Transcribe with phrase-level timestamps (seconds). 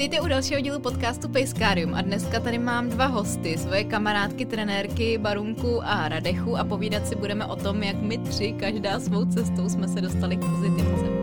[0.00, 5.18] Vítejte u dalšího dílu podcastu Pejskárium a dneska tady mám dva hosty, svoje kamarádky, trenérky
[5.18, 9.68] Barunku a Radechu a povídat si budeme o tom, jak my tři, každá svou cestou,
[9.68, 11.19] jsme se dostali k pozitivce.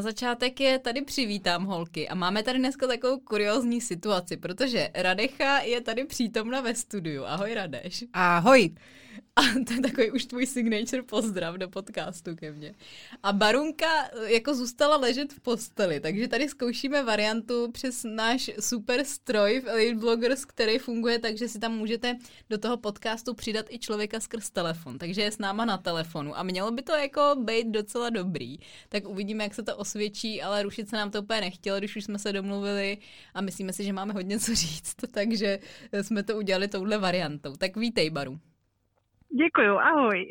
[0.00, 5.58] Na začátek je tady přivítám holky a máme tady dneska takovou kuriozní situaci, protože Radecha
[5.58, 7.24] je tady přítomna ve studiu.
[7.24, 8.04] Ahoj Radeš.
[8.12, 8.70] Ahoj.
[9.36, 12.74] A to je takový už tvůj signature pozdrav do podcastu ke mně.
[13.22, 19.04] A Barunka eh, jako zůstala ležet v posteli, takže tady zkoušíme variantu přes náš super
[19.04, 22.18] stroj v Elite Bloggers, který funguje tak, že si tam můžete
[22.50, 26.42] do toho podcastu přidat i člověka skrz telefon, takže je s náma na telefonu a
[26.42, 28.58] mělo by to jako být docela dobrý.
[28.88, 32.04] Tak uvidíme, jak se to osvědčí, ale rušit se nám to úplně nechtělo, když už
[32.04, 32.98] jsme se domluvili
[33.34, 35.58] a myslíme si, že máme hodně co říct, takže
[36.02, 37.56] jsme to udělali touhle variantou.
[37.56, 38.38] Tak vítej, Baru.
[39.30, 40.28] Děkuju, ahoj.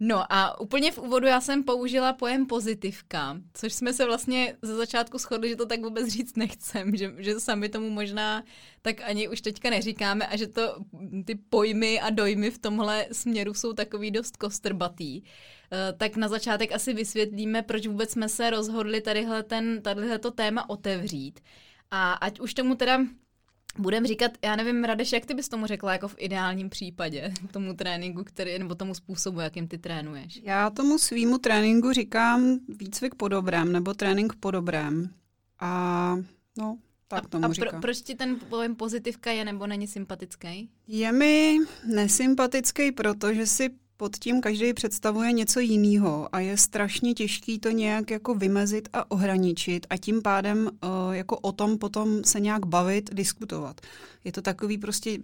[0.00, 4.74] No a úplně v úvodu já jsem použila pojem pozitivka, což jsme se vlastně ze
[4.76, 8.44] začátku shodli, že to tak vůbec říct nechcem, že, že sami tomu možná
[8.82, 10.76] tak ani už teďka neříkáme a že to
[11.24, 15.22] ty pojmy a dojmy v tomhle směru jsou takový dost kostrbatý.
[15.72, 20.30] Eh, tak na začátek asi vysvětlíme, proč vůbec jsme se rozhodli tadyhle, ten, tadyhle to
[20.30, 21.40] téma otevřít.
[21.90, 23.00] A ať už tomu teda
[23.78, 27.74] Budem říkat, já nevím, Radeš, jak ty bys tomu řekla jako v ideálním případě, tomu
[27.74, 30.40] tréninku, který, nebo tomu způsobu, jakým ty trénuješ?
[30.42, 35.10] Já tomu svýmu tréninku říkám výcvik po dobrém, nebo trénink po dobrém.
[35.60, 36.16] A
[36.58, 36.78] no,
[37.08, 37.70] tak tomu a, a říkám.
[37.70, 40.70] Pro, proč ti ten pojem pozitivka je nebo není sympatický?
[40.88, 47.58] Je mi nesympatický, protože si pod tím každý představuje něco jiného a je strašně těžký
[47.58, 52.40] to nějak jako vymezit a ohraničit a tím pádem uh, jako o tom potom se
[52.40, 53.80] nějak bavit, diskutovat.
[54.24, 55.18] Je to takový prostě,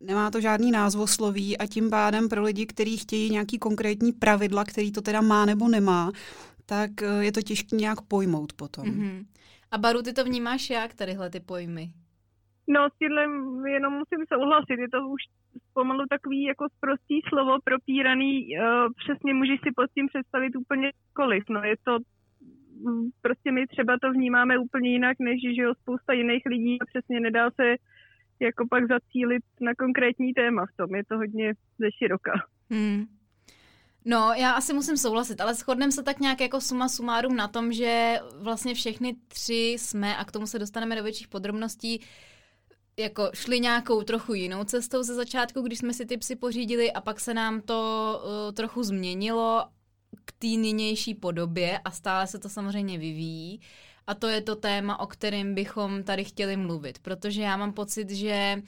[0.00, 4.92] nemá to žádný názvosloví a tím pádem pro lidi, kteří chtějí nějaký konkrétní pravidla, který
[4.92, 6.12] to teda má nebo nemá,
[6.66, 8.84] tak uh, je to těžké nějak pojmout potom.
[8.84, 9.26] Mm-hmm.
[9.70, 11.90] A Baru, ty to vnímáš jak, tadyhle ty pojmy?
[12.68, 13.22] No, s tímhle
[13.70, 15.22] jenom musím souhlasit, je to už
[15.74, 21.44] pomalu takový jako prostý slovo propíraný, uh, přesně můžeš si pod tím představit úplně koliv.
[21.50, 21.98] No je to,
[22.80, 26.84] mm, prostě my třeba to vnímáme úplně jinak, než že jo, spousta jiných lidí a
[26.86, 27.74] přesně nedá se
[28.40, 30.94] jako pak zacílit na konkrétní téma v tom.
[30.94, 32.32] Je to hodně ze široka.
[32.70, 33.04] Hmm.
[34.08, 37.72] No, já asi musím souhlasit, ale shodneme se tak nějak jako suma sumárum na tom,
[37.72, 42.00] že vlastně všechny tři jsme, a k tomu se dostaneme do větších podrobností,
[42.98, 47.00] jako šli nějakou trochu jinou cestou ze začátku, když jsme si ty psy pořídili a
[47.00, 49.64] pak se nám to uh, trochu změnilo
[50.24, 53.60] k té nynější podobě a stále se to samozřejmě vyvíjí.
[54.06, 58.10] A to je to téma, o kterém bychom tady chtěli mluvit, protože já mám pocit,
[58.10, 58.62] že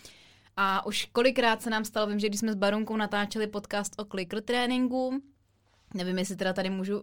[0.57, 4.05] a už kolikrát se nám stalo, vím, že když jsme s Barunkou natáčeli podcast o
[4.05, 5.23] clicker tréninku,
[5.95, 7.03] Nevím, jestli teda tady můžu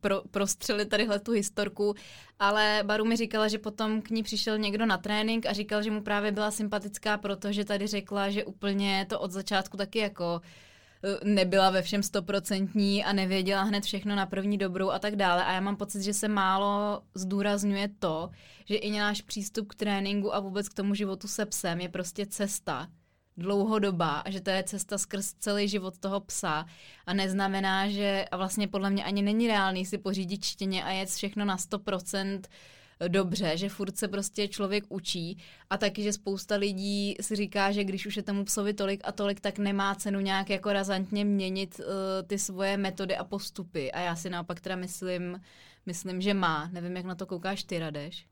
[0.00, 1.94] pro, prostřelit tadyhle tu historku,
[2.38, 5.90] ale Baru mi říkala, že potom k ní přišel někdo na trénink a říkal, že
[5.90, 10.40] mu právě byla sympatická, protože tady řekla, že úplně to od začátku taky jako
[11.04, 15.44] eh, nebyla ve všem stoprocentní a nevěděla hned všechno na první dobrou a tak dále.
[15.44, 18.30] A já mám pocit, že se málo zdůrazňuje to,
[18.64, 22.26] že i náš přístup k tréninku a vůbec k tomu životu se psem je prostě
[22.26, 22.88] cesta
[23.36, 26.66] dlouhodobá a že to je cesta skrz celý život toho psa
[27.06, 31.08] a neznamená, že a vlastně podle mě ani není reálný si pořídit čtěně a jet
[31.08, 32.40] všechno na 100%
[33.08, 35.38] dobře, že furt se prostě člověk učí
[35.70, 39.12] a taky, že spousta lidí si říká, že když už je tomu psovi tolik a
[39.12, 41.84] tolik, tak nemá cenu nějak jako razantně měnit uh,
[42.26, 45.40] ty svoje metody a postupy a já si naopak teda myslím,
[45.86, 46.68] myslím, že má.
[46.72, 48.26] Nevím, jak na to koukáš ty, Radeš.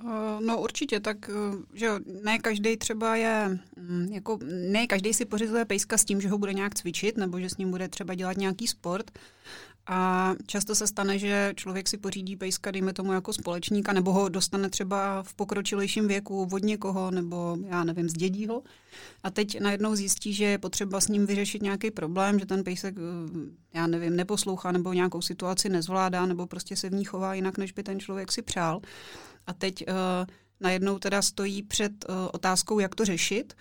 [0.00, 1.32] Eh, no určitě, tak eh,
[1.74, 1.90] že
[2.22, 4.38] ne každý třeba je, mm, jako
[4.70, 7.56] ne každý si pořizuje pejska s tím, že ho bude nějak cvičit nebo že s
[7.56, 9.10] ním bude třeba dělat nějaký sport.
[9.90, 14.28] A často se stane, že člověk si pořídí pejska, dejme tomu jako společníka, nebo ho
[14.28, 18.62] dostane třeba v pokročilejším věku od někoho, nebo já nevím, z dědího.
[19.22, 22.94] A teď najednou zjistí, že je potřeba s ním vyřešit nějaký problém, že ten pejsek,
[22.98, 27.58] eh, já nevím, neposlouchá, nebo nějakou situaci nezvládá, nebo prostě se v ní chová jinak,
[27.58, 28.80] než by ten člověk si přál
[29.48, 29.94] a teď uh,
[30.60, 33.54] najednou teda stojí před uh, otázkou, jak to řešit.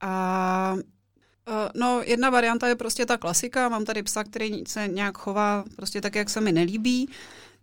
[0.00, 5.18] A uh, no, jedna varianta je prostě ta klasika, mám tady psa, který se nějak
[5.18, 7.08] chová prostě tak, jak se mi nelíbí,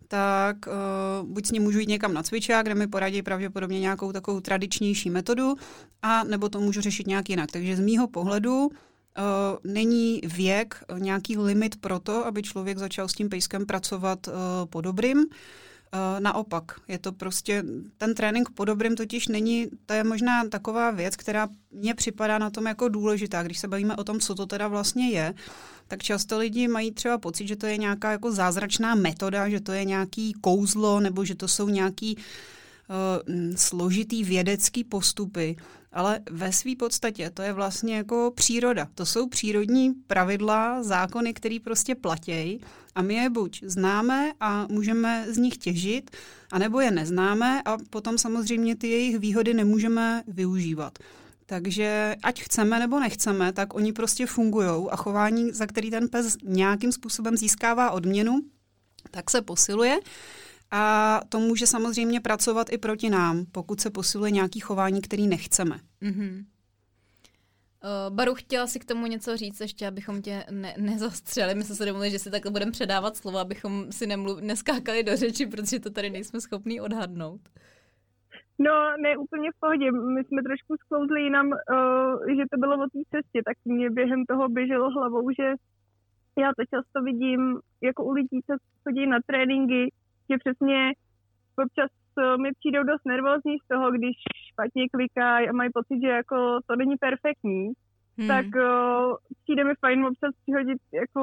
[0.08, 4.12] tak uh, buď s ním můžu jít někam na cvičák, kde mi poradí pravděpodobně nějakou
[4.12, 5.54] takovou tradičnější metodu,
[6.02, 7.50] a nebo to můžu řešit nějak jinak.
[7.50, 8.72] Takže z mýho pohledu uh,
[9.64, 14.34] není věk nějaký limit pro to, aby člověk začal s tím pejskem pracovat uh,
[14.70, 15.18] po dobrým.
[15.18, 15.24] Uh,
[16.18, 17.64] naopak, je to prostě,
[17.98, 22.50] ten trénink po dobrým totiž není, to je možná taková věc, která mně připadá na
[22.50, 25.34] tom jako důležitá, když se bavíme o tom, co to teda vlastně je,
[25.88, 29.72] tak často lidi mají třeba pocit, že to je nějaká jako zázračná metoda, že to
[29.72, 35.56] je nějaký kouzlo, nebo že to jsou nějaký uh, složitý vědecký postupy.
[35.92, 38.88] Ale ve své podstatě to je vlastně jako příroda.
[38.94, 42.60] To jsou přírodní pravidla, zákony, které prostě platějí
[42.94, 46.10] a my je buď známe a můžeme z nich těžit,
[46.52, 50.98] anebo je neznáme a potom samozřejmě ty jejich výhody nemůžeme využívat.
[51.46, 56.36] Takže ať chceme nebo nechceme, tak oni prostě fungují a chování, za který ten pes
[56.42, 58.40] nějakým způsobem získává odměnu,
[59.10, 59.98] tak se posiluje.
[60.70, 65.80] A to může samozřejmě pracovat i proti nám, pokud se posiluje nějaký chování, který nechceme.
[66.02, 66.44] Mm-hmm.
[67.84, 71.54] Uh, Baru, chtěla si k tomu něco říct ještě, abychom tě ne- nezastřeli.
[71.54, 75.16] My jsme se domluvili, že si takhle budeme předávat slova, abychom si nemluv- neskákali do
[75.16, 77.40] řeči, protože to tady nejsme schopní odhadnout.
[78.58, 78.72] No,
[79.02, 79.92] ne úplně v pohodě.
[79.92, 84.26] My jsme trošku sklouzli jinam, uh, že to bylo o té cestě, tak mě během
[84.26, 85.46] toho běželo hlavou, že
[86.38, 89.92] já to často vidím jako u lidí, co chodí na tréninky,
[90.30, 90.92] že přesně
[91.64, 91.90] občas
[92.42, 94.16] mi přijdou dost nervózní z toho, když
[94.52, 97.72] špatně klikají a mají pocit, že jako to není perfektní,
[98.18, 98.28] hmm.
[98.28, 101.22] tak uh, přijde mi fajn občas přihodit jako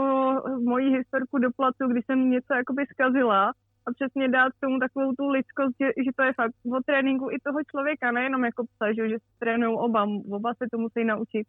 [0.63, 3.53] moji historku do placu, kdy jsem něco jakoby zkazila
[3.87, 7.37] a přesně dát tomu takovou tu lidskost, že, že to je fakt o tréninku i
[7.43, 11.47] toho člověka, nejenom jako psa, že, že trénují oba, oba se to musí naučit.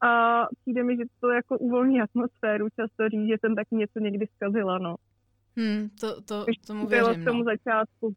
[0.00, 0.10] A
[0.60, 4.78] přijde mi, že to jako uvolní atmosféru často říct, že jsem taky něco někdy zkazila,
[4.78, 4.96] no.
[5.56, 7.44] Hmm, to, to, tomu věřím, tomu no.
[7.44, 8.14] začátku.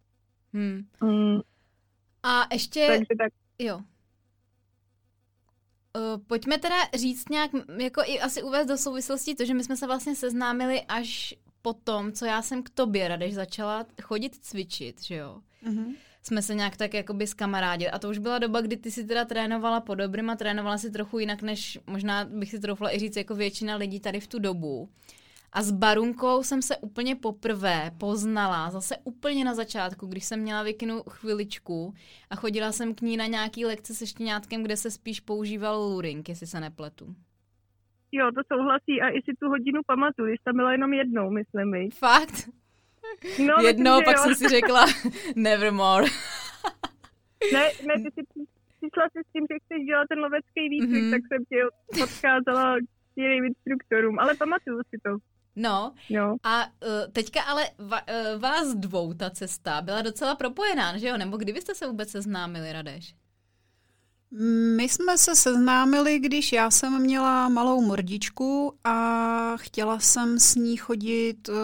[0.58, 0.86] Hmm.
[1.02, 1.40] Hmm.
[2.24, 2.88] A ještě...
[2.88, 3.34] Takže tak.
[3.60, 3.78] Jo.
[3.78, 3.84] Uh,
[6.28, 9.88] pojďme teda říct nějak, jako i asi uvést do souvislosti to, že my jsme se
[9.88, 15.16] vlastně seznámili až po tom, co já jsem k tobě, Radeš, začala chodit cvičit, že
[15.16, 15.42] jo?
[15.68, 15.96] Mm-hmm.
[16.24, 17.92] Jsme se nějak tak jakoby skamarádili.
[17.92, 20.92] A to už byla doba, kdy ty si teda trénovala po dobrým a trénovala si
[20.92, 24.40] trochu jinak, než možná bych si troufla i říct jako většina lidí tady v tu
[24.40, 24.90] dobu.
[25.54, 30.64] A s Barunkou jsem se úplně poprvé poznala, zase úplně na začátku, když jsem měla
[30.64, 31.94] Vikinu chviličku
[32.30, 36.30] a chodila jsem k ní na nějaký lekce se štěňátkem, kde se spíš používal luring,
[36.30, 37.16] jestli se nepletu.
[38.12, 41.72] Jo, to souhlasí a i si tu hodinu pamatuju, jsi tam byla jenom jednou, myslím,
[41.72, 41.90] mi.
[41.90, 42.50] Fakt?
[43.46, 44.24] No, jednou, pak jo.
[44.24, 44.86] jsem si řekla
[45.36, 46.08] nevermore.
[47.54, 48.22] ne, ne, ty jsi
[48.78, 51.12] přišla si s tím, že chceš dělat ten lovecký výcvik, mm-hmm.
[51.12, 51.58] tak jsem tě
[52.04, 52.80] odkázala
[53.14, 55.18] k jiným instruktorům, ale pamatuju si to.
[55.60, 56.36] No, no.
[56.44, 61.18] a uh, teďka ale va, uh, vás dvou ta cesta byla docela propojená, že jo?
[61.18, 63.16] Nebo kdy byste se vůbec seznámili, Radeš?
[64.76, 70.78] My jsme se seznámili, když já jsem měla malou mordičku a chtěla jsem s ní
[70.78, 71.56] chodit uh,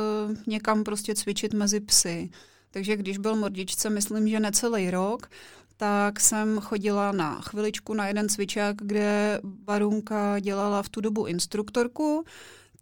[0.48, 2.30] někam prostě cvičit mezi psy.
[2.72, 5.30] Takže když byl mordičce, myslím, že necelý rok,
[5.78, 12.26] tak jsem chodila na chviličku na jeden cvičák, kde Barunka dělala v tu dobu instruktorku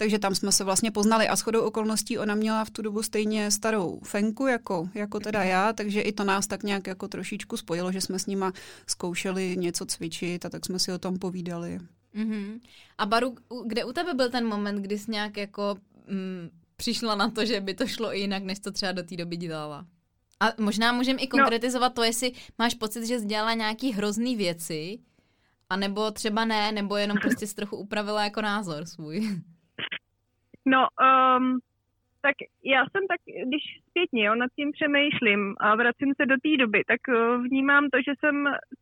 [0.01, 3.51] takže tam jsme se vlastně poznali a shodou okolností ona měla v tu dobu stejně
[3.51, 7.91] starou fenku jako, jako teda já, takže i to nás tak nějak jako trošičku spojilo,
[7.91, 8.53] že jsme s nima
[8.87, 11.79] zkoušeli něco cvičit a tak jsme si o tom povídali.
[12.15, 12.59] Mm-hmm.
[12.97, 15.75] A Baru, kde u tebe byl ten moment, kdy jsi nějak jako
[16.07, 19.15] mm, přišla na to, že by to šlo i jinak, než to třeba do té
[19.15, 19.85] doby dělala?
[20.39, 21.29] A možná můžeme i no.
[21.29, 21.95] konkretizovat no.
[21.95, 24.99] to, jestli máš pocit, že jsi dělala nějaký hrozný věci,
[25.69, 29.41] anebo třeba ne, nebo jenom prostě trochu upravila jako názor svůj.
[30.65, 30.87] No,
[31.37, 31.59] um,
[32.21, 36.57] tak já jsem tak, když zpětně jo, nad tím přemýšlím a vracím se do té
[36.57, 38.35] doby, tak uh, vnímám to, že jsem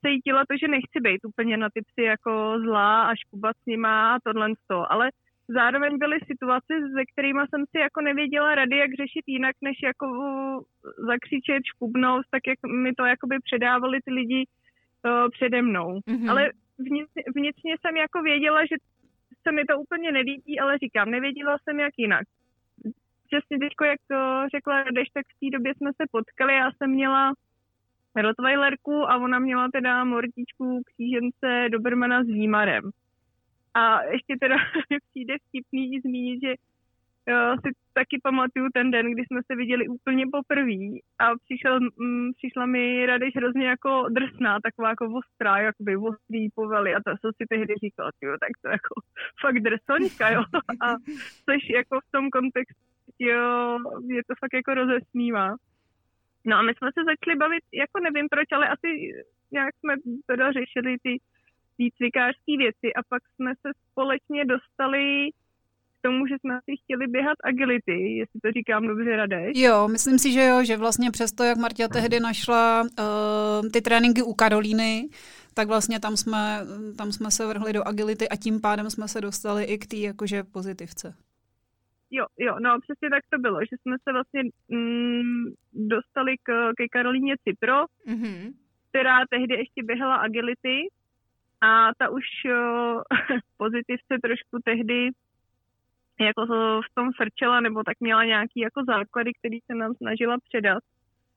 [0.05, 4.15] cítila to, že nechci být úplně na ty psy jako zlá a škubat s nima
[4.15, 5.09] a tohle to, ale
[5.47, 10.07] zároveň byly situace, se kterými jsem si jako nevěděla rady, jak řešit jinak, než jako
[10.97, 15.99] zakřičet, škubnout, tak jak mi to jakoby předávali ty lidi uh, přede mnou.
[15.99, 16.29] Mm-hmm.
[16.29, 16.51] Ale
[17.35, 18.75] vnitřně jsem jako věděla, že
[19.43, 22.23] se mi to úplně nelíbí, ale říkám, nevěděla jsem jak jinak.
[23.27, 26.89] Přesně teď, jak to řekla Radeš, tak v té době jsme se potkali, já jsem
[26.91, 27.33] měla
[28.15, 32.91] Rottweilerku a ona měla teda mortičku křížence Dobermana s výmarem.
[33.73, 34.55] A ještě teda
[35.09, 36.53] přijde vtipný zmínit, že
[37.65, 40.81] si taky pamatuju ten den, kdy jsme se viděli úplně poprvé
[41.19, 46.49] a přišel, m, mm, přišla mi Radeš hrozně jako drsná, taková jako ostrá, jakoby ostrý
[46.49, 48.93] povely a to jsem si tehdy říkala, jo, tak to jako
[49.41, 50.43] fakt drsoňka, jo.
[50.85, 50.95] A
[51.45, 52.81] což jako v tom kontextu,
[53.19, 55.55] jo, je to fakt jako rozesmívá.
[56.45, 58.89] No a my jsme se začali bavit, jako nevím proč, ale asi
[59.51, 59.95] nějak jsme
[60.25, 61.17] teda řešili ty
[61.77, 65.29] výcvikářské věci a pak jsme se společně dostali
[66.01, 69.51] tomu, že jsme si chtěli běhat agility, jestli to říkám dobře, Radeš.
[69.55, 74.21] Jo, myslím si, že jo, že vlastně přesto, jak Marta tehdy našla uh, ty tréninky
[74.21, 75.09] u Karolíny,
[75.53, 76.59] tak vlastně tam jsme,
[76.97, 79.97] tam jsme se vrhli do agility a tím pádem jsme se dostali i k té
[79.97, 81.15] jakože pozitivce.
[82.11, 86.87] Jo, jo, no přesně tak to bylo, že jsme se vlastně mm, dostali k, ke
[86.91, 88.53] Karolíně Cipro, mm-hmm.
[88.89, 90.87] která tehdy ještě běhala agility
[91.61, 93.01] a ta už uh,
[93.57, 95.09] pozitivce trošku tehdy
[96.25, 96.45] jako
[96.81, 100.83] v tom frčela, nebo tak měla nějaký jako základy, který se nám snažila předat.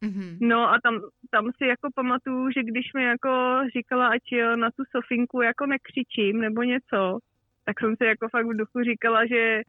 [0.02, 0.38] Mm-hmm.
[0.40, 4.22] No a tam, tam si jako pamatuju, že když mi jako říkala, ať
[4.56, 7.18] na tu Sofinku jako nekřičím nebo něco,
[7.64, 9.62] tak jsem si jako fakt v duchu říkala, že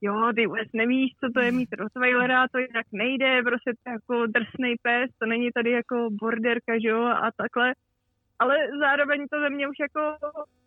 [0.00, 4.26] jo, ty vůbec nevíš, co to je mít Rottweilera, to jinak nejde, prostě to jako
[4.26, 7.74] drsnej pes, to není tady jako borderka, že jo, a takhle.
[8.38, 10.00] Ale zároveň to ze mě už jako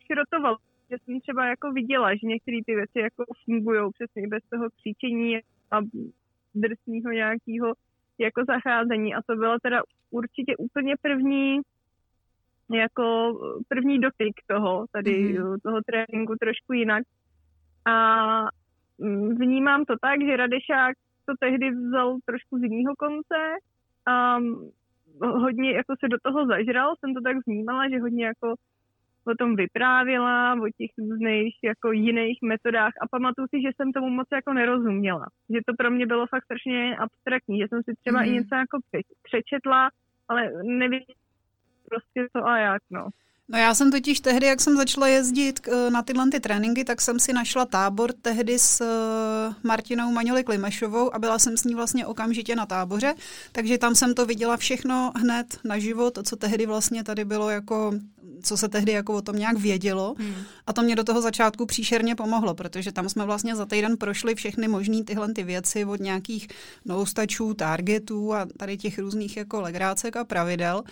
[0.05, 0.57] šrotovalo,
[0.91, 5.37] že jsem třeba jako viděla, že některé ty věci jako fungují přesně bez toho křičení
[5.71, 5.77] a
[6.55, 7.73] drsného nějakého
[8.19, 9.15] jako zacházení.
[9.15, 9.81] A to bylo teda
[10.11, 11.59] určitě úplně první
[12.73, 13.03] jako
[13.67, 15.57] první dotyk toho, tady mm-hmm.
[15.63, 17.03] toho tréninku trošku jinak.
[17.85, 17.95] A
[18.97, 20.95] mm, vnímám to tak, že Radešák
[21.25, 23.41] to tehdy vzal trošku z jiného konce
[24.07, 24.37] a
[25.19, 28.55] hodně jako se do toho zažral, jsem to tak vnímala, že hodně jako
[29.27, 34.09] o tom vyprávěla, o těch různých jako jiných metodách a pamatuju si, že jsem tomu
[34.09, 35.25] moc jako nerozuměla.
[35.49, 38.25] Že to pro mě bylo fakt strašně abstraktní, že jsem si třeba mm.
[38.25, 38.35] i mhm.
[38.35, 38.77] něco jako
[39.23, 39.89] přečetla,
[40.27, 41.01] ale nevím
[41.89, 43.09] prostě co a jak, no.
[43.51, 47.01] No já jsem totiž tehdy, jak jsem začala jezdit eh, na tyhle ty tréninky, tak
[47.01, 51.75] jsem si našla tábor tehdy s eh, Martinou Maňoli Klimešovou a byla jsem s ní
[51.75, 53.13] vlastně okamžitě na táboře,
[53.51, 57.49] takže tam jsem to viděla všechno hned na život, to, co tehdy vlastně tady bylo
[57.49, 57.91] jako
[58.43, 60.15] co se tehdy jako o tom nějak vědělo.
[60.17, 60.33] Hmm.
[60.67, 64.35] A to mě do toho začátku příšerně pomohlo, protože tam jsme vlastně za týden prošli
[64.35, 66.47] všechny možné tyhle ty věci od nějakých
[66.85, 70.83] noustačů, targetů a tady těch různých jako legrácek a pravidel.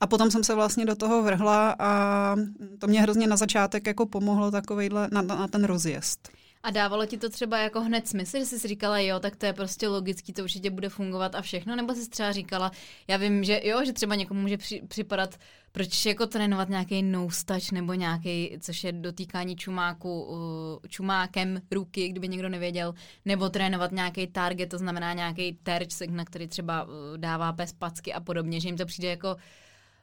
[0.00, 2.36] A potom jsem se vlastně do toho vrhla a
[2.78, 6.28] to mě hrozně na začátek jako pomohlo takovejhle na, na ten rozjezd.
[6.62, 9.52] A dávalo ti to třeba jako hned smysl, že jsi říkala, jo, tak to je
[9.52, 12.72] prostě logický, to určitě bude fungovat a všechno, nebo jsi třeba říkala,
[13.08, 15.38] já vím, že jo, že třeba někomu může při, připadat,
[15.72, 20.38] proč jako trénovat nějaký noustač nebo nějaký, což je dotýkání čumáku
[20.88, 26.48] čumákem ruky, kdyby někdo nevěděl, nebo trénovat nějaký target, to znamená nějaký terč, na který
[26.48, 26.86] třeba
[27.16, 29.36] dává pes packy a podobně, že jim to přijde jako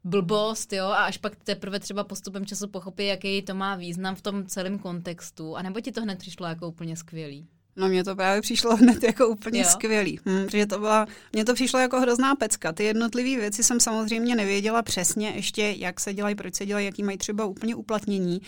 [0.05, 4.21] blbost, jo, a až pak teprve třeba postupem času pochopí, jaký to má význam v
[4.21, 7.47] tom celém kontextu, a nebo ti to hned přišlo jako úplně skvělý?
[7.77, 9.67] No mně to právě přišlo hned jako úplně jo.
[9.69, 12.71] skvělý, hm, protože to byla, mně to přišlo jako hrozná pecka.
[12.71, 17.03] Ty jednotlivé věci jsem samozřejmě nevěděla přesně ještě, jak se dělají, proč se dělají, jaký
[17.03, 18.41] mají třeba úplně uplatnění.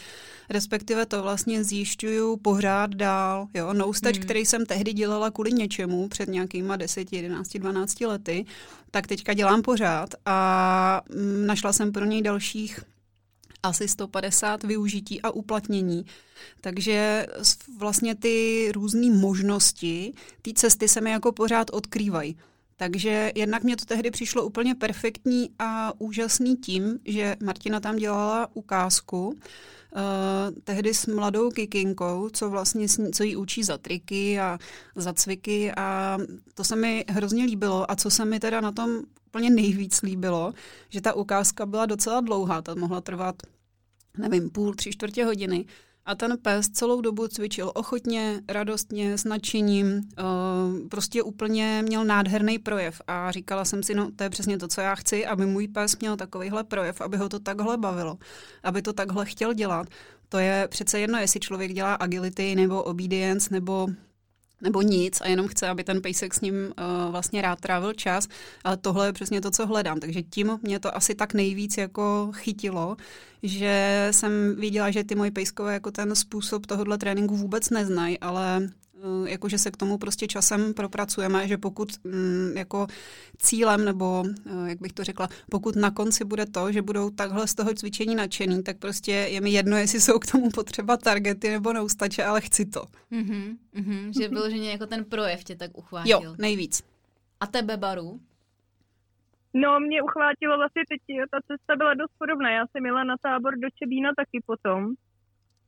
[0.50, 3.48] Respektive to vlastně zjišťuju pořád dál.
[3.54, 4.24] Jo, noustač, hmm.
[4.24, 8.46] který jsem tehdy dělala kvůli něčemu před nějakýma 10, 11, 12 lety,
[8.92, 12.80] tak teďka dělám pořád a hm, našla jsem pro něj dalších
[13.68, 16.06] asi 150 využití a uplatnění.
[16.62, 17.28] Takže
[17.78, 22.38] vlastně ty různé možnosti, ty cesty se mi jako pořád odkrývají.
[22.78, 28.48] Takže jednak mě to tehdy přišlo úplně perfektní a úžasný tím, že Martina tam dělala
[28.54, 29.36] ukázku, uh,
[30.64, 34.58] tehdy s mladou kikinkou, co vlastně co jí učí za triky a
[34.96, 36.18] za cviky a
[36.54, 40.54] to se mi hrozně líbilo a co se mi teda na tom úplně nejvíc líbilo,
[40.90, 43.36] že ta ukázka byla docela dlouhá, ta mohla trvat
[44.18, 45.66] nevím, půl, tři čtvrtě hodiny.
[46.06, 52.60] A ten pes celou dobu cvičil ochotně, radostně, s nadšením, uh, prostě úplně měl nádherný
[52.60, 53.02] projev.
[53.08, 56.00] A říkala jsem si, no to je přesně to, co já chci, aby můj pes
[56.00, 58.18] měl takovýhle projev, aby ho to takhle bavilo,
[58.64, 59.88] aby to takhle chtěl dělat.
[60.30, 63.88] To je přece jedno, jestli člověk dělá agility nebo obedience nebo
[64.62, 68.28] nebo nic a jenom chce, aby ten pejsek s ním uh, vlastně rád trávil čas.
[68.64, 70.00] Ale tohle je přesně to, co hledám.
[70.00, 72.98] Takže tím mě to asi tak nejvíc jako chytilo,
[73.44, 78.70] že jsem viděla, že ty moje pejskové jako ten způsob tohohle tréninku vůbec neznají, ale
[79.04, 82.88] Eh, jakože se k tomu prostě časem propracujeme, že pokud mm, jako
[83.38, 87.48] cílem, nebo eh, jak bych to řekla, pokud na konci bude to, že budou takhle
[87.48, 91.50] z toho cvičení nadšený, tak prostě je mi jedno, jestli jsou k tomu potřeba targety
[91.50, 92.82] nebo neustače, ale chci to.
[93.12, 96.20] Mm-hmm, mm-hmm, že vyloženě jako ten projev tě tak uchvátil.
[96.24, 96.84] Jo, nejvíc.
[97.40, 98.20] A tebe, Baru?
[99.54, 101.02] No, mě uchvátilo vlastně teď,
[101.32, 102.52] ta cesta byla dost podobná.
[102.52, 104.94] Já jsem jela na tábor do Čebína taky potom.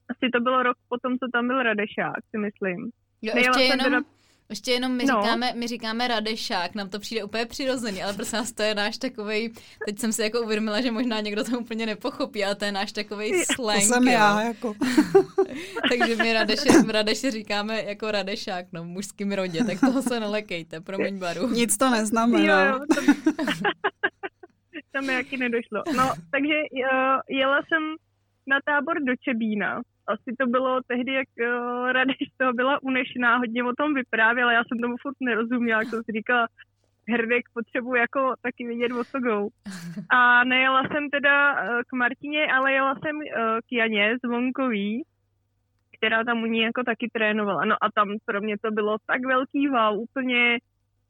[0.09, 2.91] Asi to bylo rok potom, co tam byl Radešák, si myslím.
[3.21, 4.01] Jo, ještě jenom, teda...
[4.49, 5.21] Ještě jenom my, no.
[5.21, 8.97] říkáme, my říkáme Radešák, nám to přijde úplně přirozený, ale prosím nás, to je náš
[8.97, 9.53] takový.
[9.85, 12.91] teď jsem si jako uvědomila, že možná někdo to úplně nepochopí, ale to je náš
[12.91, 13.79] takový slang.
[13.79, 14.13] To jsem jo.
[14.13, 14.73] já, jako.
[15.89, 20.81] Takže my Radeše, Radeše říkáme jako Radešák, no, v mužským rodě, tak toho se nelekejte,
[20.81, 21.49] promiň Baru.
[21.49, 22.63] Nic to neznamená.
[22.63, 23.01] Jo, jo, to...
[24.91, 25.83] tam mi jaký nedošlo.
[25.97, 27.83] No, takže uh, jela jsem
[28.47, 33.63] na tábor do Čebína asi to bylo tehdy, jak uh, Radeš toho byla unešená, hodně
[33.63, 36.47] o tom vyprávěla, já jsem tomu furt nerozuměla, jak jsem si říkala,
[37.09, 39.47] Hrdek potřebuji jako taky vidět o co go.
[40.09, 43.23] A nejela jsem teda uh, k Martině, ale jela jsem uh,
[43.67, 45.03] k Janě z Vonkový,
[45.97, 47.65] která tam u ní jako taky trénovala.
[47.65, 50.57] No a tam pro mě to bylo tak velký wow, úplně,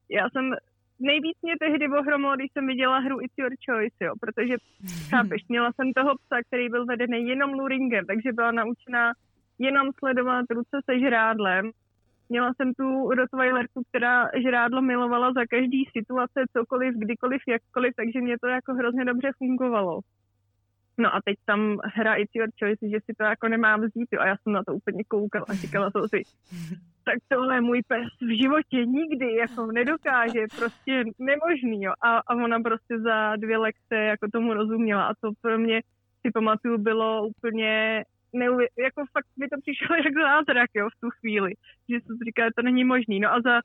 [0.10, 0.56] já jsem
[1.00, 4.56] nejvíc mě tehdy ohromilo, když jsem viděla hru It's Your Choice, jo, protože,
[5.10, 9.14] chápeš, měla jsem toho psa, který byl vedený jenom luringem, takže byla naučená
[9.60, 11.72] jenom sledovat ruce se žrádlem.
[12.30, 18.40] Měla jsem tu Rottweilerku, která žrádlo milovala za každý situace, cokoliv, kdykoliv, jakkoliv, takže mě
[18.40, 20.00] to jako hrozně dobře fungovalo.
[20.98, 24.20] No a teď tam hra It's Your Choice, že si to jako nemám vzít, jo,
[24.22, 26.24] a já jsem na to úplně koukala a říkala jsem si,
[27.10, 31.94] tak tohle můj pes v životě nikdy jako nedokáže, prostě nemožný, jo.
[32.02, 35.82] A, a ona prostě za dvě lekce jako tomu rozuměla a to pro mě
[36.22, 41.10] si pamatuju bylo úplně neuvě- jako fakt mi to přišlo jako zázrak, jo, v tu
[41.10, 41.54] chvíli,
[41.90, 43.20] že jsem si říkala, to není možný.
[43.20, 43.62] No a za,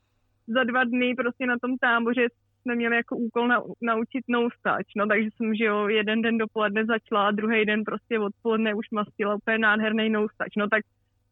[0.46, 2.26] za dva dny prostě na tom táboře
[2.62, 6.84] jsme měli jako úkol na, naučit noustač, no takže jsem, že jo, jeden den dopoledne
[6.84, 10.82] začala a druhý den prostě odpoledne už mastila úplně nádherný noustač, no tak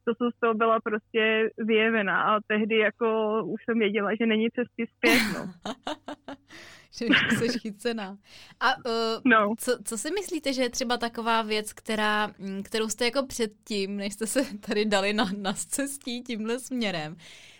[0.04, 3.06] to jsem z toho byla prostě vyjevená a tehdy jako
[3.44, 5.52] už jsem věděla, že není cesty zpět, no.
[6.92, 7.06] že
[7.36, 8.18] jsi chycená.
[8.60, 9.54] A uh, no.
[9.58, 13.96] co, co si myslíte, že je třeba taková věc, která, mm, kterou jste jako předtím,
[13.96, 17.16] než jste se tady dali na, na cestí tímhle směrem,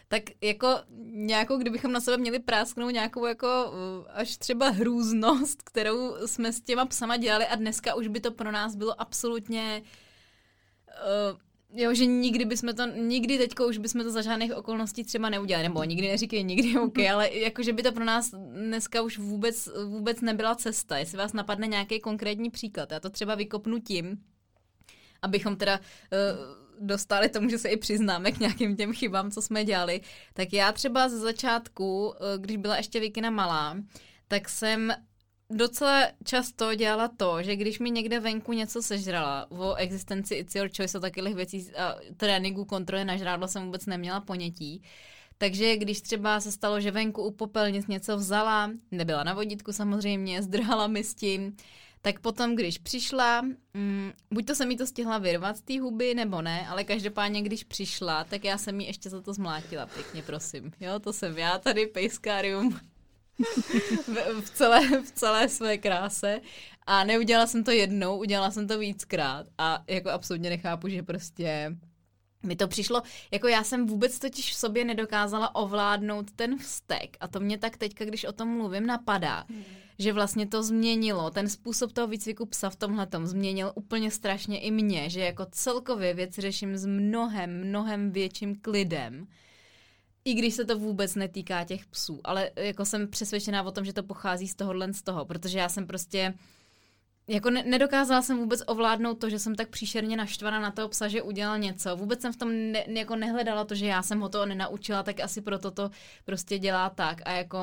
[0.08, 0.68] tak jako
[1.11, 6.61] nějakou, kdybychom na sebe měli prásknout nějakou jako uh, až třeba hrůznost, kterou jsme s
[6.61, 9.82] těma psama dělali a dneska už by to pro nás bylo absolutně
[11.32, 11.38] uh,
[11.75, 15.69] Jo, že nikdy bychom to, nikdy teďko už bychom to za žádných okolností třeba neudělali,
[15.69, 19.69] nebo nikdy neříkej nikdy, OK, ale jako, že by to pro nás dneska už vůbec,
[19.87, 20.99] vůbec nebyla cesta.
[20.99, 24.23] Jestli vás napadne nějaký konkrétní příklad, já to třeba vykopnu tím,
[25.23, 29.65] abychom teda uh, dostali tomu, že se i přiznáme k nějakým těm chybám, co jsme
[29.65, 30.00] dělali,
[30.35, 33.76] tak já třeba ze začátku, uh, když byla ještě Vikina malá,
[34.28, 34.93] tak jsem
[35.56, 40.71] docela často dělala to, že když mi někde venku něco sežrala, o existenci It's Your
[40.76, 44.82] Choice a takových věcí a tréninku kontroly na žrádlo jsem vůbec neměla ponětí,
[45.38, 50.43] takže když třeba se stalo, že venku u popelnic něco vzala, nebyla na vodítku samozřejmě,
[50.43, 51.56] zdrhala mi s tím,
[52.02, 53.43] tak potom, když přišla,
[53.75, 57.43] mm, buď to se mi to stihla vyrvat z té huby, nebo ne, ale každopádně,
[57.43, 60.73] když přišla, tak já jsem mi ještě za to zmlátila pěkně, prosím.
[60.80, 62.80] Jo, to jsem já tady, pejskárium
[64.41, 66.41] v, celé, v celé své kráse.
[66.87, 69.47] A neudělala jsem to jednou, udělala jsem to víckrát.
[69.59, 71.76] A jako absolutně nechápu, že prostě
[72.43, 77.28] mi to přišlo, jako já jsem vůbec totiž v sobě nedokázala ovládnout ten vztek a
[77.28, 79.65] to mě tak teďka, když o tom mluvím, napadá, hmm.
[79.99, 84.61] že vlastně to změnilo, ten způsob toho výcviku psa v tomhle tom změnil úplně strašně
[84.61, 89.26] i mě, že jako celkově věci řeším s mnohem, mnohem větším klidem
[90.25, 93.93] i když se to vůbec netýká těch psů, ale jako jsem přesvědčená o tom, že
[93.93, 96.35] to pochází z tohohle z toho, protože já jsem prostě
[97.28, 101.08] jako ne- nedokázala jsem vůbec ovládnout to, že jsem tak příšerně naštvaná na toho psa,
[101.08, 101.97] že udělal něco.
[101.97, 105.21] Vůbec jsem v tom ne- jako nehledala to, že já jsem ho to nenaučila, tak
[105.21, 105.91] asi proto to
[106.25, 107.21] prostě dělá tak.
[107.25, 107.58] A jako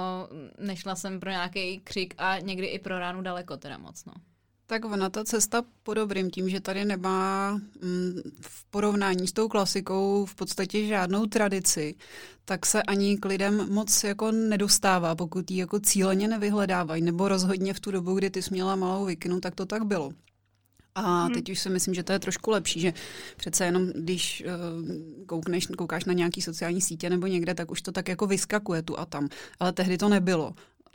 [0.57, 4.13] nešla jsem pro nějaký křik a někdy i pro ránu daleko teda moc, no.
[4.69, 9.47] Tak ona ta cesta po dobrým tím, že tady nemá mm, v porovnání s tou
[9.47, 11.95] klasikou v podstatě žádnou tradici,
[12.45, 17.73] tak se ani k lidem moc jako nedostává, pokud ji jako cíleně nevyhledávají, nebo rozhodně
[17.73, 20.11] v tu dobu, kdy ty jsi měla malou vikinu, tak to tak bylo.
[20.95, 21.33] A hmm.
[21.33, 22.93] teď už si myslím, že to je trošku lepší, že
[23.37, 27.91] přece jenom, když uh, koukneš, koukáš na nějaký sociální sítě nebo někde, tak už to
[27.91, 29.29] tak jako vyskakuje tu a tam.
[29.59, 30.53] Ale tehdy to nebylo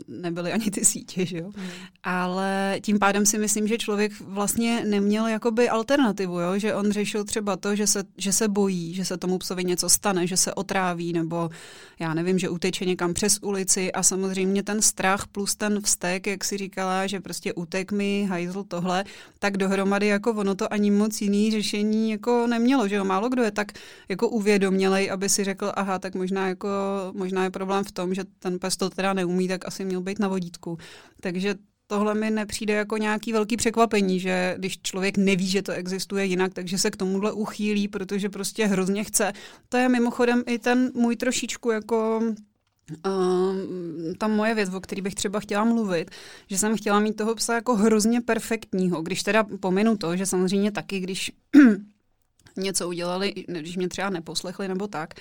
[0.09, 1.51] nebyly ani ty sítě, že jo.
[1.57, 1.67] Hmm.
[2.03, 6.59] Ale tím pádem si myslím, že člověk vlastně neměl jakoby alternativu, jo?
[6.59, 9.89] že on řešil třeba to, že se, že se bojí, že se tomu psovi něco
[9.89, 11.51] stane, že se otráví, nebo
[11.99, 16.45] já nevím, že uteče někam přes ulici a samozřejmě ten strach plus ten vztek, jak
[16.45, 19.05] si říkala, že prostě utek mi, hajzl tohle,
[19.39, 23.05] tak dohromady jako ono to ani moc jiný řešení jako nemělo, že jo.
[23.05, 23.73] Málo kdo je tak
[24.09, 26.69] jako uvědomělej, aby si řekl, aha, tak možná jako,
[27.13, 30.19] možná je problém v tom, že ten pes to teda neumí, tak asi měl být
[30.19, 30.79] na vodítku.
[31.21, 31.55] Takže
[31.87, 36.55] tohle mi nepřijde jako nějaký velký překvapení, že když člověk neví, že to existuje jinak,
[36.55, 39.33] takže se k tomuhle uchýlí, protože prostě hrozně chce.
[39.69, 42.23] To je mimochodem i ten můj trošičku jako
[43.07, 43.57] Uh,
[44.19, 46.11] ta moje věc, o který bych třeba chtěla mluvit,
[46.51, 50.73] že jsem chtěla mít toho psa jako hrozně perfektního, když teda pominu to, že samozřejmě
[50.73, 51.33] taky, když
[52.57, 55.15] něco udělali, když mě třeba neposlechli nebo tak,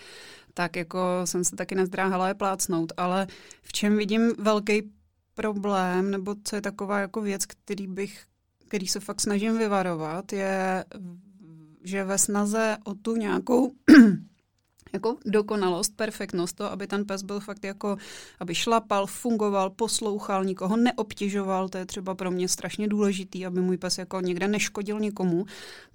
[0.53, 3.27] tak jako jsem se taky nezdráhala je plácnout, ale
[3.61, 4.91] v čem vidím velký
[5.33, 8.23] problém, nebo co je taková jako věc, který bych,
[8.67, 10.85] který se fakt snažím vyvarovat, je,
[11.83, 13.73] že ve snaze o tu nějakou
[14.93, 17.97] jako dokonalost, perfektnost, to, aby ten pes byl fakt jako,
[18.39, 23.77] aby šlapal, fungoval, poslouchal, nikoho neobtěžoval, to je třeba pro mě strašně důležitý, aby můj
[23.77, 25.45] pes jako někde neškodil nikomu,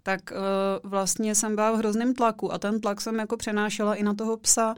[0.03, 4.03] tak uh, vlastně jsem byla v hrozném tlaku a ten tlak jsem jako přenášela i
[4.03, 4.75] na toho psa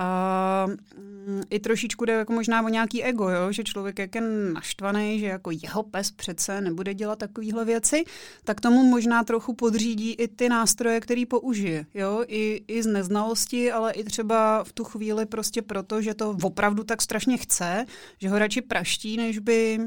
[0.00, 3.52] a mm, i trošičku jde jako možná o nějaký ego, jo?
[3.52, 4.20] že člověk jak je
[4.52, 8.04] naštvaný, že jako jeho pes přece nebude dělat takovéhle věci,
[8.44, 11.86] tak tomu možná trochu podřídí i ty nástroje, který použije.
[11.94, 12.24] Jo?
[12.28, 16.84] I, I z neznalosti, ale i třeba v tu chvíli prostě proto, že to opravdu
[16.84, 17.86] tak strašně chce,
[18.18, 19.78] že ho radši praští, než by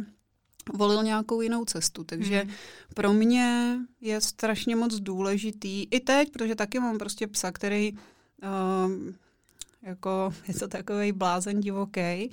[0.73, 2.03] volil nějakou jinou cestu.
[2.03, 2.51] Takže mm.
[2.95, 9.13] pro mě je strašně moc důležitý, i teď, protože taky mám prostě psa, který uh,
[9.83, 12.31] jako je to takový blázen divoký.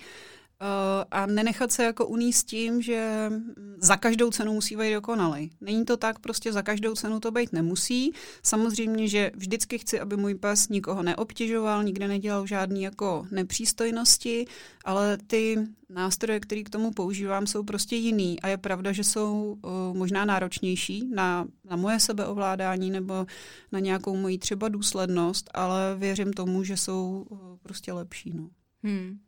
[0.63, 3.31] Uh, a nenechat se jako uníst tím, že
[3.79, 5.51] za každou cenu musí být dokonalý.
[5.61, 8.13] Není to tak, prostě za každou cenu to být nemusí.
[8.43, 14.47] Samozřejmě, že vždycky chci, aby můj pes nikoho neobtěžoval, nikde nedělal žádný jako nepřístojnosti,
[14.85, 15.57] ale ty
[15.89, 20.25] nástroje, které k tomu používám, jsou prostě jiný a je pravda, že jsou uh, možná
[20.25, 23.27] náročnější na, na moje sebeovládání nebo
[23.73, 28.33] na nějakou moji třeba důslednost, ale věřím tomu, že jsou uh, prostě lepší.
[28.35, 28.49] No.
[28.83, 29.19] Hmm.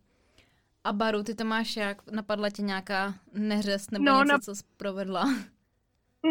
[0.85, 1.97] A Baru, ty to máš jak?
[2.13, 5.25] Napadla tě nějaká neřest nebo no, něco, nap- co jsi provedla?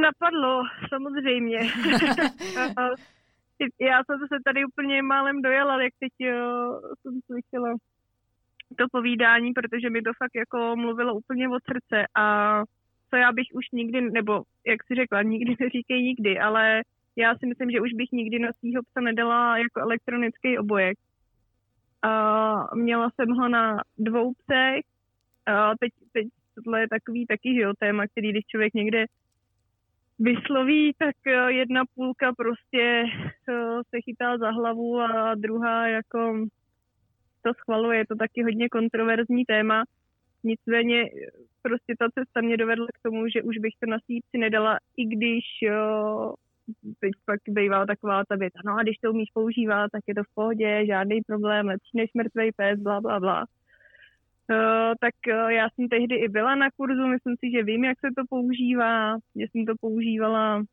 [0.02, 1.60] Napadlo, samozřejmě.
[3.80, 7.76] Já jsem se tady úplně málem dojela, jak teď jo, jsem slyšela
[8.78, 12.26] to povídání, protože mi to fakt jako mluvilo úplně od srdce a
[13.10, 16.82] co já bych už nikdy, nebo jak si řekla, nikdy neříkej nikdy, ale
[17.16, 20.98] já si myslím, že už bych nikdy na svýho psa nedala jako elektronický obojek,
[22.76, 24.86] měla jsem ho na dvou psech.
[25.80, 29.06] Teď, teď tohle je takový taky, že jo, téma, který když člověk někde
[30.20, 33.54] vysloví, tak e, jedna půlka prostě e,
[33.90, 36.48] se chytá za hlavu a druhá jako
[37.42, 37.98] to schvaluje.
[37.98, 39.84] Je to taky hodně kontroverzní téma.
[40.44, 41.10] Nicméně
[41.62, 45.06] prostě ta cesta mě dovedla k tomu, že už bych to na sípci nedala, i
[45.06, 46.34] když jo,
[47.00, 50.24] teď pak bývá taková ta věta, no a když to umíš používat, tak je to
[50.24, 53.45] v pohodě, žádný problém, lepší než mrtvý pes, bla, bla, bla.
[54.52, 58.00] Uh, tak uh, já jsem tehdy i byla na kurzu, myslím si, že vím, jak
[58.00, 60.63] se to používá, že jsem to používala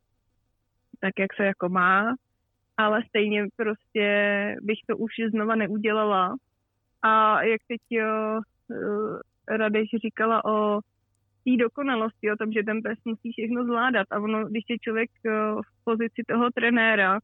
[1.01, 2.15] tak, jak se jako má,
[2.77, 4.07] ale stejně prostě
[4.63, 6.37] bych to už znova neudělala.
[7.03, 8.41] A jak teď uh,
[9.49, 10.81] Radeš říkala o
[11.49, 14.07] té dokonalosti, o tom, že ten pes musí všechno zvládat.
[14.11, 17.19] A ono, když je člověk eh, v pozici toho trenéra,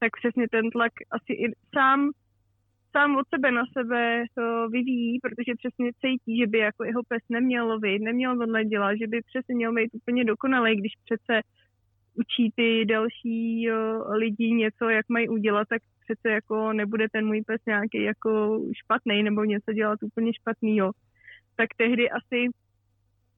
[0.00, 2.10] tak přesně ten tlak asi i sám,
[2.92, 7.02] sám od sebe na sebe to eh, vyvíjí, protože přesně cítí, že by jako jeho
[7.08, 11.40] pes neměl lovit, neměl tohle dělat, že by přesně měl být úplně dokonalý, když přece
[12.14, 17.42] učí ty další uh, lidi něco, jak mají udělat, tak přece jako nebude ten můj
[17.42, 20.90] pes nějaký jako špatný nebo něco dělat úplně špatného.
[21.56, 22.48] Tak tehdy asi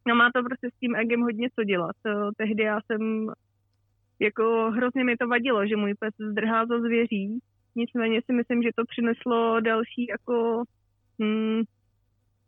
[0.08, 1.96] No má to prostě s tím egem hodně co dělat.
[2.36, 3.30] Tehdy já jsem,
[4.20, 7.38] jako hrozně mi to vadilo, že můj pes zdrhá za zvěří.
[7.76, 10.64] Nicméně si myslím, že to přineslo další jako
[11.20, 11.62] hmm,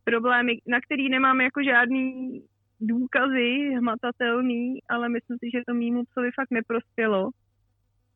[0.05, 2.43] problémy, na který nemám jako žádný
[2.81, 7.31] důkazy hmatatelný, ale myslím si, že to mýmu psovi fakt neprospělo.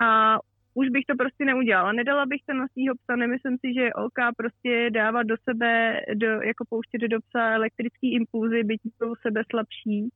[0.01, 0.39] A
[0.79, 1.93] už bych to prostě neudělala.
[1.93, 6.01] Nedala bych to na svýho psa, nemyslím si, že je OK prostě dávat do sebe,
[6.15, 10.09] do, jako pouštět do psa elektrický impulzy, byť jsou sebe slabší.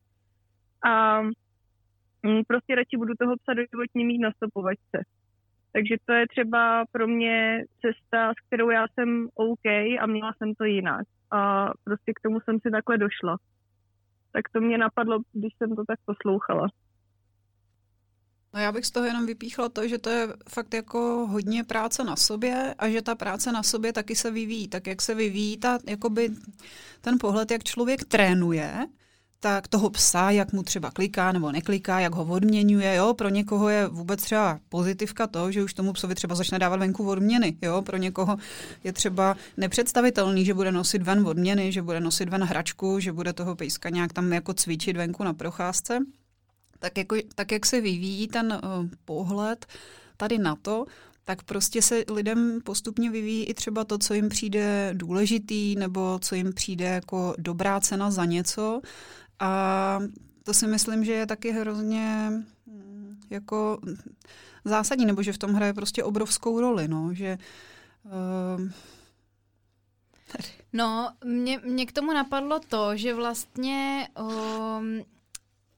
[0.85, 1.23] A
[2.23, 4.99] mm, prostě radši budu toho psa doživotně mít na stopovačce.
[5.73, 9.67] Takže to je třeba pro mě cesta, s kterou já jsem OK
[10.01, 11.07] a měla jsem to jinak.
[11.31, 13.37] A prostě k tomu jsem si takhle došla.
[14.33, 16.67] Tak to mě napadlo, když jsem to tak poslouchala.
[18.55, 22.05] No já bych z toho jenom vypíchla to, že to je fakt jako hodně práce
[22.05, 24.69] na sobě a že ta práce na sobě taky se vyvíjí.
[24.69, 26.31] Tak jak se vyvíjí ta, jakoby
[27.01, 28.87] ten pohled, jak člověk trénuje,
[29.41, 33.69] tak toho psa, jak mu třeba kliká nebo nekliká, jak ho odměňuje, jo, pro někoho
[33.69, 37.83] je vůbec třeba pozitivka to, že už tomu psovi třeba začne dávat venku odměny, jo,
[37.83, 38.37] pro někoho
[38.85, 43.33] je třeba nepředstavitelný, že bude nosit ven odměny, že bude nosit ven hračku, že bude
[43.33, 45.99] toho pejska nějak tam jako cvičit venku na procházce.
[46.83, 49.67] Tak, jako, tak jak se vyvíjí ten uh, pohled
[50.17, 50.87] tady na to,
[51.25, 56.35] tak prostě se lidem postupně vyvíjí i třeba to, co jim přijde důležitý, nebo co
[56.35, 58.81] jim přijde jako dobrá cena za něco.
[59.39, 60.01] A
[60.43, 62.33] to si myslím, že je taky hrozně
[62.67, 63.79] mm, jako
[64.65, 67.39] zásadní, nebo že v tom hraje prostě obrovskou roli, no, že
[68.05, 68.71] uh,
[70.73, 75.05] No, mě, mě k tomu napadlo to, že vlastně um,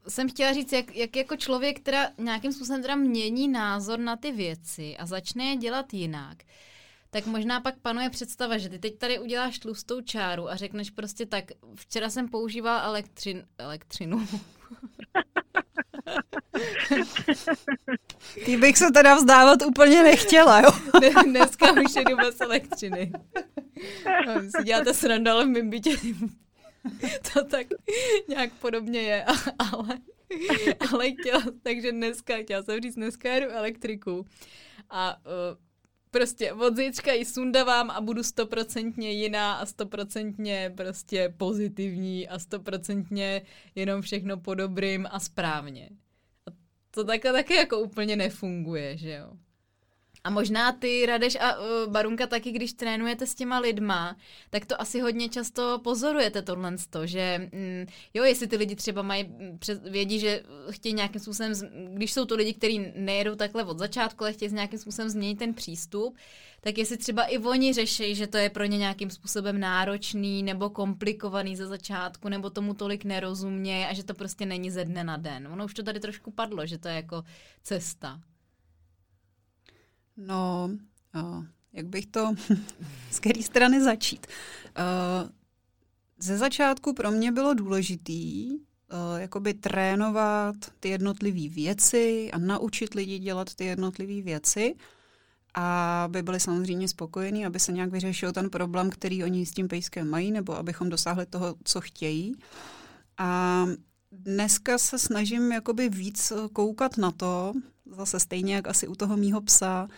[0.08, 4.32] jsem chtěla říct, jak, jak jako člověk, která nějakým způsobem teda mění názor na ty
[4.32, 6.38] věci a začne je dělat jinak,
[7.10, 11.26] tak možná pak panuje představa, že ty teď tady uděláš tlustou čáru a řekneš prostě
[11.26, 14.26] tak, včera jsem používal elektřin, elektřinu.
[18.44, 20.70] Ty bych se teda vzdávat úplně nechtěla, jo?
[21.24, 23.12] Dneska už jedu bez elektřiny.
[24.26, 25.96] No, si děláte srandu, ale v mém bytě
[27.32, 27.66] to tak
[28.28, 29.24] nějak podobně je,
[29.58, 29.98] ale,
[30.90, 34.26] ale chtěla, takže dneska, chtěla jsem říct, dneska jedu elektriku
[34.90, 35.58] a uh,
[36.10, 43.42] prostě od zítřka ji sundavám a budu stoprocentně jiná a stoprocentně prostě pozitivní a stoprocentně
[43.74, 45.88] jenom všechno po dobrým a správně.
[46.46, 46.50] A
[46.90, 49.36] to takhle taky jako úplně nefunguje, že jo.
[50.24, 54.16] A možná ty, Radeš a uh, Barunka, taky, když trénujete s těma lidma,
[54.50, 59.24] tak to asi hodně často pozorujete tohle, že mm, jo, jestli ty lidi třeba mají,
[59.24, 59.58] mm,
[59.90, 61.52] vědí, že chtějí nějakým způsobem,
[61.94, 65.54] když jsou to lidi, kteří nejedou takhle od začátku, ale chtějí nějakým způsobem změnit ten
[65.54, 66.16] přístup,
[66.60, 70.70] tak jestli třeba i oni řeší, že to je pro ně nějakým způsobem náročný nebo
[70.70, 75.16] komplikovaný ze začátku, nebo tomu tolik nerozumějí a že to prostě není ze dne na
[75.16, 75.48] den.
[75.52, 77.22] Ono už to tady trošku padlo, že to je jako
[77.62, 78.20] cesta.
[80.16, 80.70] No,
[81.14, 82.34] uh, jak bych to,
[83.10, 84.26] z které strany začít?
[84.78, 85.30] Uh,
[86.18, 88.58] ze začátku pro mě bylo důležitý uh,
[89.16, 94.74] jakoby trénovat ty jednotlivé věci a naučit lidi dělat ty jednotlivé věci,
[95.54, 100.10] aby byli samozřejmě spokojení, aby se nějak vyřešil ten problém, který oni s tím pejskem
[100.10, 102.34] mají, nebo abychom dosáhli toho, co chtějí.
[103.18, 103.66] A
[104.12, 107.52] dneska se snažím jakoby víc koukat na to,
[107.86, 109.88] zase stejně jak asi u toho mýho psa,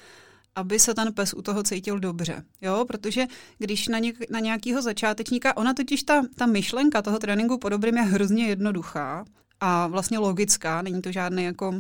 [0.55, 2.45] aby se ten pes u toho cítil dobře.
[2.63, 3.27] Jo, protože
[3.59, 7.97] když na, něk, na nějakého začátečníka, ona totiž ta, ta myšlenka toho tréninku po dobrým
[7.97, 9.25] je hrozně jednoduchá
[9.61, 11.75] a vlastně logická, není to žádný jako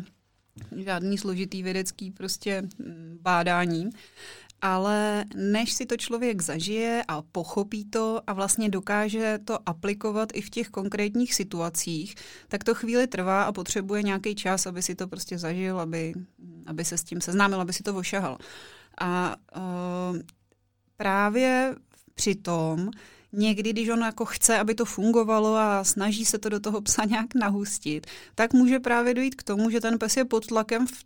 [0.76, 3.90] žádný složitý vědecký prostě mm, bádání
[4.62, 10.40] ale než si to člověk zažije a pochopí to a vlastně dokáže to aplikovat i
[10.40, 12.14] v těch konkrétních situacích,
[12.48, 16.14] tak to chvíli trvá a potřebuje nějaký čas, aby si to prostě zažil, aby,
[16.66, 18.38] aby se s tím seznámil, aby si to ošahal.
[19.00, 20.18] A uh,
[20.96, 21.74] právě
[22.14, 22.90] při tom,
[23.32, 27.04] někdy, když on jako chce, aby to fungovalo a snaží se to do toho psa
[27.04, 31.04] nějak nahustit, tak může právě dojít k tomu, že ten pes je pod tlakem v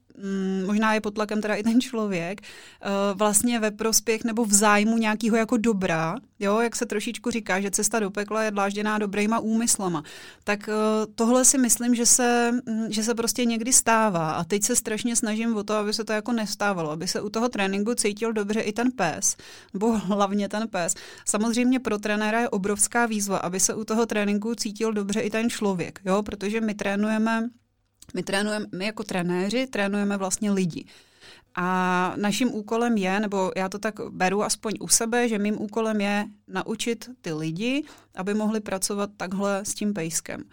[0.66, 4.98] možná je pod tlakem teda i ten člověk, eh, vlastně ve prospěch nebo v zájmu
[4.98, 9.38] nějakého jako dobra, jo, jak se trošičku říká, že cesta do pekla je dlážděná dobrýma
[9.38, 10.02] úmyslama.
[10.44, 10.72] Tak eh,
[11.14, 15.16] tohle si myslím, že se, mm, že se prostě někdy stává a teď se strašně
[15.16, 18.60] snažím o to, aby se to jako nestávalo, aby se u toho tréninku cítil dobře
[18.60, 19.36] i ten pes,
[19.74, 20.94] nebo hlavně ten pes.
[21.24, 25.50] Samozřejmě pro trenéra je obrovská výzva, aby se u toho tréninku cítil dobře i ten
[25.50, 27.50] člověk, jo, protože my trénujeme
[28.14, 30.84] my trénujeme, my jako trenéři trénujeme vlastně lidi.
[31.54, 36.00] A naším úkolem je, nebo já to tak beru aspoň u sebe, že mým úkolem
[36.00, 40.44] je naučit ty lidi, aby mohli pracovat takhle s tím pejskem.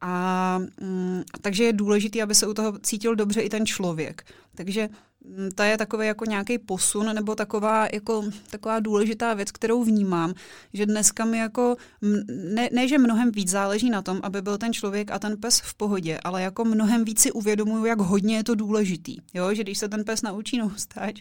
[0.00, 4.24] A mm, takže je důležité, aby se u toho cítil dobře i ten člověk.
[4.54, 4.88] Takže
[5.24, 10.34] Mm, to je takový jako nějaký posun nebo taková, jako, taková důležitá věc, kterou vnímám,
[10.72, 11.76] že dneska mi jako,
[12.28, 15.60] ne, ne, že mnohem víc záleží na tom, aby byl ten člověk a ten pes
[15.60, 19.16] v pohodě, ale jako mnohem víc si uvědomuju, jak hodně je to důležitý.
[19.34, 19.54] Jo?
[19.54, 21.20] Že když se ten pes naučí noustač,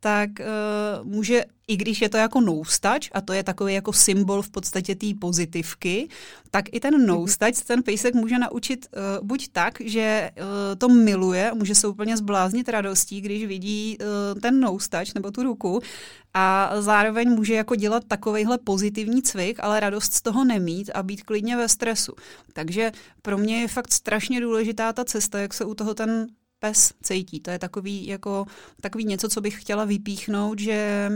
[0.00, 4.42] tak uh, může i když je to jako noustač, a to je takový jako symbol
[4.42, 6.08] v podstatě té pozitivky,
[6.50, 10.44] tak i ten noustač ten pejsek může naučit uh, buď tak, že uh,
[10.78, 15.80] to miluje, může se úplně zbláznit radostí, když vidí uh, ten noustač nebo tu ruku,
[16.34, 21.22] a zároveň může jako dělat takovejhle pozitivní cvik, ale radost z toho nemít a být
[21.22, 22.12] klidně ve stresu.
[22.52, 26.26] Takže pro mě je fakt strašně důležitá ta cesta, jak se u toho ten
[26.58, 27.40] pes cítí.
[27.40, 28.46] To je takový, jako,
[28.80, 31.10] takový něco, co bych chtěla vypíchnout, že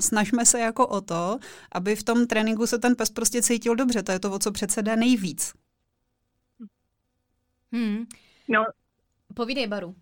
[0.00, 1.38] snažme se jako o to,
[1.74, 4.02] aby v tom tréninku se ten pes prostě cítil dobře.
[4.02, 5.54] To je to, o co přece jde nejvíc.
[7.72, 8.04] Hmm.
[8.48, 8.64] No.
[9.34, 9.94] Povídej, Baru.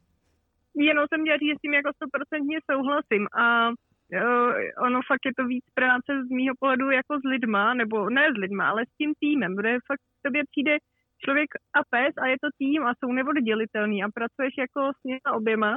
[0.75, 5.33] Jenom jsem měla říct, že s tím jako stoprocentně souhlasím a uh, ono fakt je
[5.37, 8.97] to víc práce z mýho pohledu jako s lidma, nebo ne s lidma, ale s
[8.99, 10.77] tím týmem, kde fakt k tobě přijde
[11.25, 15.21] člověk a pes a je to tým a jsou neoddělitelný a pracuješ jako s nimi
[15.37, 15.77] oběma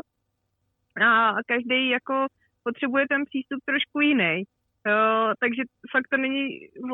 [1.06, 2.28] a každý jako
[2.69, 4.43] potřebuje ten přístup trošku jiný.
[4.88, 6.43] Uh, takže fakt to není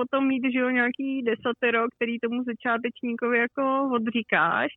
[0.03, 3.63] o tom mít, že jo, nějaký desatero, který tomu začátečníkovi jako
[3.97, 4.69] odříkáš,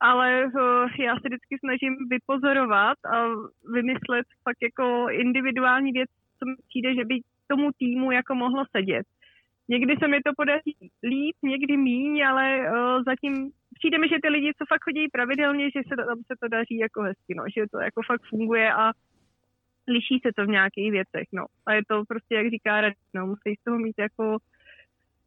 [0.00, 3.16] ale uh, já se vždycky snažím vypozorovat a
[3.76, 7.14] vymyslet fakt jako individuální věc, co mi přijde, že by
[7.46, 9.06] tomu týmu jako mohlo sedět.
[9.68, 10.72] Někdy se mi to podaří
[11.12, 13.34] líp, někdy míň, ale uh, zatím
[13.78, 16.76] přijde mi, že ty lidi, co fakt chodí pravidelně, že se tam se to daří
[16.78, 18.92] jako hezky, no, že to jako fakt funguje a
[19.88, 21.46] liší se to v nějakých věcech, no.
[21.66, 24.36] A je to prostě, jak říká Radek, no, musí z toho mít jako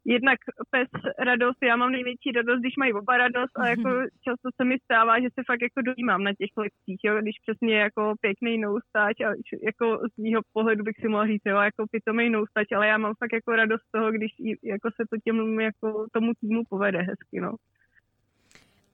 [0.07, 0.39] jednak
[0.69, 0.87] pes
[1.19, 3.89] radost, já mám největší radost, když mají oba radost a jako
[4.23, 7.77] často se mi stává, že se fakt jako dojímám na těch lekcích, jo, když přesně
[7.77, 9.29] jako pěkný noustáč a
[9.63, 13.13] jako z mýho pohledu bych si mohla říct, jo, jako pitomý noustáč, ale já mám
[13.19, 14.31] fakt jako radost z toho, když
[14.63, 17.55] jako se to těm, jako tomu týmu povede hezky, no.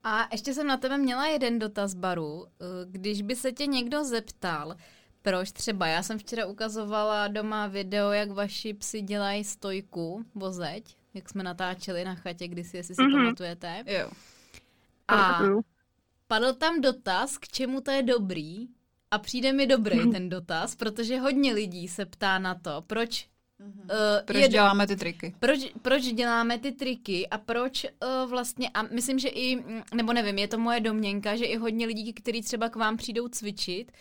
[0.03, 2.45] A ještě jsem na tebe měla jeden dotaz, Baru.
[2.91, 4.73] Když by se tě někdo zeptal,
[5.21, 5.87] proč třeba?
[5.87, 12.05] Já jsem včera ukazovala doma video, jak vaši psi dělají stojku, vozeď, jak jsme natáčeli
[12.05, 13.11] na chatě, když si, jestli si mm-hmm.
[13.11, 13.83] pamatujete.
[13.87, 14.11] Jo.
[15.07, 15.39] A
[16.27, 18.67] padl tam dotaz, k čemu to je dobrý.
[19.11, 20.11] A přijde mi dobrý mm-hmm.
[20.11, 23.31] ten dotaz, protože hodně lidí se ptá na to, proč
[23.83, 25.35] Uh, proč je, děláme ty triky?
[25.39, 30.37] Proč, proč děláme ty triky a proč uh, vlastně, a myslím, že i, nebo nevím,
[30.37, 33.91] je to moje domněnka, že i hodně lidí, kteří třeba k vám přijdou cvičit,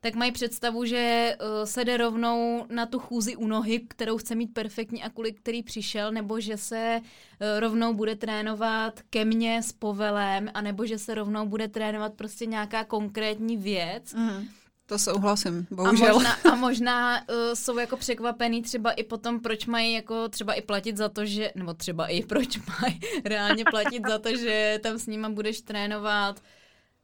[0.00, 4.34] tak mají představu, že uh, se jde rovnou na tu chůzi u nohy, kterou chce
[4.34, 9.62] mít perfektní a kvůli který přišel, nebo že se uh, rovnou bude trénovat ke mně
[9.62, 14.14] s povelem, anebo že se rovnou bude trénovat prostě nějaká konkrétní věc.
[14.14, 14.48] Mm.
[14.88, 16.10] To souhlasím, bohužel.
[16.10, 20.52] A možná, a možná uh, jsou jako překvapený třeba i potom, proč mají jako třeba
[20.54, 24.80] i platit za to, že, nebo třeba i proč mají reálně platit za to, že
[24.82, 26.40] tam s nima budeš trénovat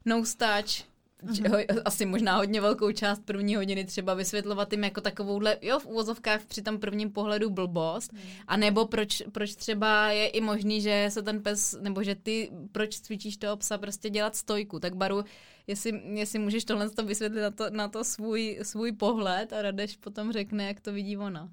[0.04, 0.91] no touch,
[1.24, 1.82] mm-hmm.
[1.84, 6.44] asi možná hodně velkou část první hodiny třeba vysvětlovat jim jako takovouhle, jo, v úvozovkách
[6.44, 8.18] při tom prvním pohledu blbost, mm.
[8.46, 12.50] a nebo proč, proč třeba je i možný, že se ten pes, nebo že ty,
[12.72, 15.24] proč cvičíš toho psa prostě dělat stojku, tak Baru,
[15.66, 19.96] jestli, jestli můžeš tohle to vysvětlit na to, na to svůj, svůj pohled a Radeš
[19.96, 21.50] potom řekne, jak to vidí ona.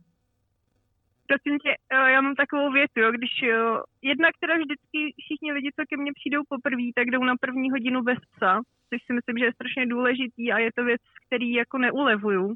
[1.29, 5.81] Prosím tě, já mám takovou věc, jo, když jo, jednak teda vždycky všichni lidi, co
[5.89, 9.45] ke mně přijdou poprvé, tak jdou na první hodinu bez psa, což si myslím, že
[9.45, 12.55] je strašně důležitý a je to věc, který jako neulevuju.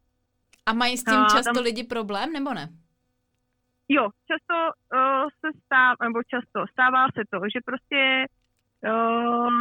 [0.66, 1.64] A mají s tím a často tam...
[1.64, 2.66] lidi problém, nebo ne?
[3.90, 4.56] Jo, často
[4.94, 8.26] uh, se stává, nebo často stává se to, že prostě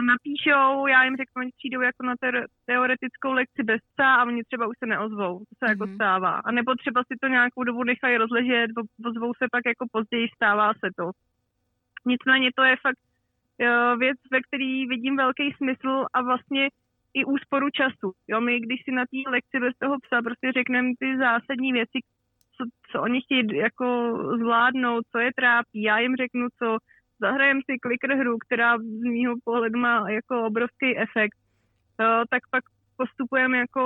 [0.07, 4.45] napíšou, já jim řeknu, oni přijdou jako na te- teoretickou lekci bez psa a oni
[4.45, 5.39] třeba už se neozvou.
[5.39, 5.69] To se mm-hmm.
[5.69, 5.95] jako mhm.
[5.95, 6.41] stává.
[6.45, 8.71] A nebo třeba si to nějakou dobu nechají rozležet,
[9.07, 11.11] ozvou se pak jako později, stává se to.
[12.07, 16.69] Nicméně to je fakt uh, věc, ve který vidím velký smysl a vlastně
[17.15, 18.13] i úsporu času.
[18.29, 21.99] Jo, my když si na té lekci bez toho psa prostě řekneme ty zásadní věci,
[22.57, 23.87] co, co oni chtějí jako
[24.39, 26.79] zvládnout, co je trápí, já jim řeknu, co
[27.23, 31.39] zahrajem si clicker hru, která z mýho pohledu má jako obrovský efekt,
[32.01, 32.65] uh, tak pak
[32.97, 33.83] postupujeme jako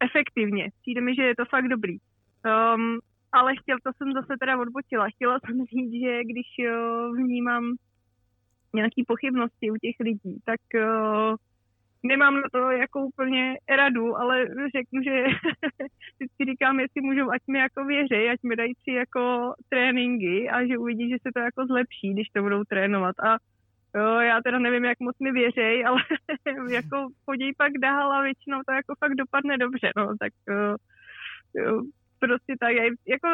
[0.00, 0.70] efektivně.
[0.80, 1.96] Přijde mi, že je to fakt dobrý.
[1.98, 2.98] Um,
[3.32, 5.06] ale chtěl, to jsem zase teda odbočila.
[5.14, 7.64] Chtěla jsem říct, že když uh, vnímám
[8.74, 11.36] nějaké pochybnosti u těch lidí, tak uh,
[12.02, 15.24] nemám na to jako úplně radu, ale řeknu, že
[16.16, 20.66] vždycky říkám, jestli můžou, ať mi jako věří, ať mi dají tři jako tréninky a
[20.66, 23.16] že uvidí, že se to jako zlepší, když to budou trénovat.
[23.20, 23.36] A
[23.98, 26.00] jo, já teda nevím, jak moc mi věří, ale
[26.70, 30.76] jako chodí pak dál a většinou to jako fakt dopadne dobře, no, tak jo,
[31.54, 31.82] jo,
[32.18, 33.28] prostě tak, já jako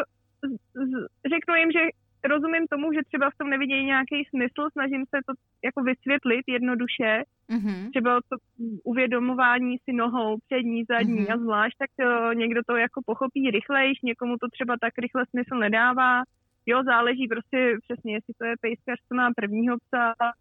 [1.29, 1.81] řeknu jim, že
[2.25, 5.33] rozumím tomu, že třeba v tom nevidějí nějaký smysl, snažím se to
[5.65, 7.91] jako vysvětlit jednoduše, mm-hmm.
[7.91, 8.37] třeba to
[8.85, 11.35] uvědomování si nohou přední, zadní mm-hmm.
[11.35, 15.55] a zvlášť, tak to, někdo to jako pochopí rychlejš, někomu to třeba tak rychle smysl
[15.59, 16.23] nedává.
[16.67, 20.33] Jo, záleží prostě přesně, jestli to je pejskař, co má prvního psa a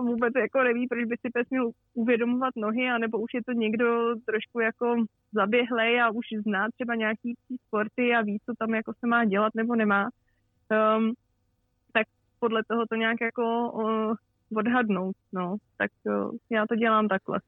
[0.00, 4.14] vůbec jako neví, proč by si pes měl uvědomovat nohy, anebo už je to někdo
[4.26, 7.34] trošku jako zaběhlej a už zná třeba nějaký
[7.66, 11.12] sporty a ví, co tam jako se má dělat nebo nemá um,
[11.92, 12.06] tak
[12.40, 14.14] podle toho to nějak jako uh,
[14.56, 15.56] odhadnout, no.
[15.78, 17.40] Tak uh, já to dělám takhle.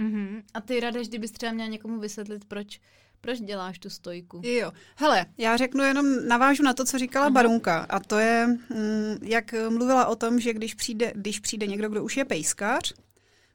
[0.00, 0.42] Mm-hmm.
[0.54, 2.80] A ty, Radeš, kdybys třeba měla někomu vysvětlit, proč,
[3.20, 4.40] proč děláš tu stojku?
[4.44, 7.32] Jo, hele, já řeknu jenom, navážu na to, co říkala Aha.
[7.32, 11.88] Barunka, a to je, mm, jak mluvila o tom, že když přijde, když přijde někdo,
[11.88, 12.94] kdo už je pejskař,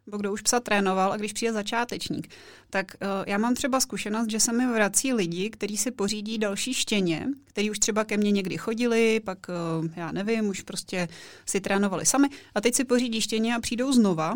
[0.10, 2.28] nebo kdo už psa trénoval a když přijde začátečník,
[2.70, 6.74] tak uh, já mám třeba zkušenost, že se mi vrací lidi, kteří si pořídí další
[6.74, 11.08] štěně, který už třeba ke mně někdy chodili, pak uh, já nevím, už prostě
[11.46, 14.34] si trénovali sami a teď si pořídí štěně a přijdou znova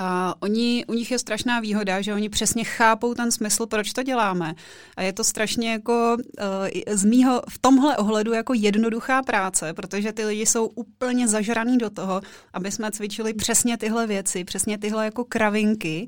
[0.00, 4.02] a oni, u nich je strašná výhoda, že oni přesně chápou ten smysl, proč to
[4.02, 4.54] děláme.
[4.96, 10.12] A je to strašně jako uh, z mýho, v tomhle ohledu jako jednoduchá práce, protože
[10.12, 12.20] ty lidi jsou úplně zažraný do toho,
[12.52, 16.06] aby jsme cvičili přesně tyhle věci, přesně tyhle jako kravinky.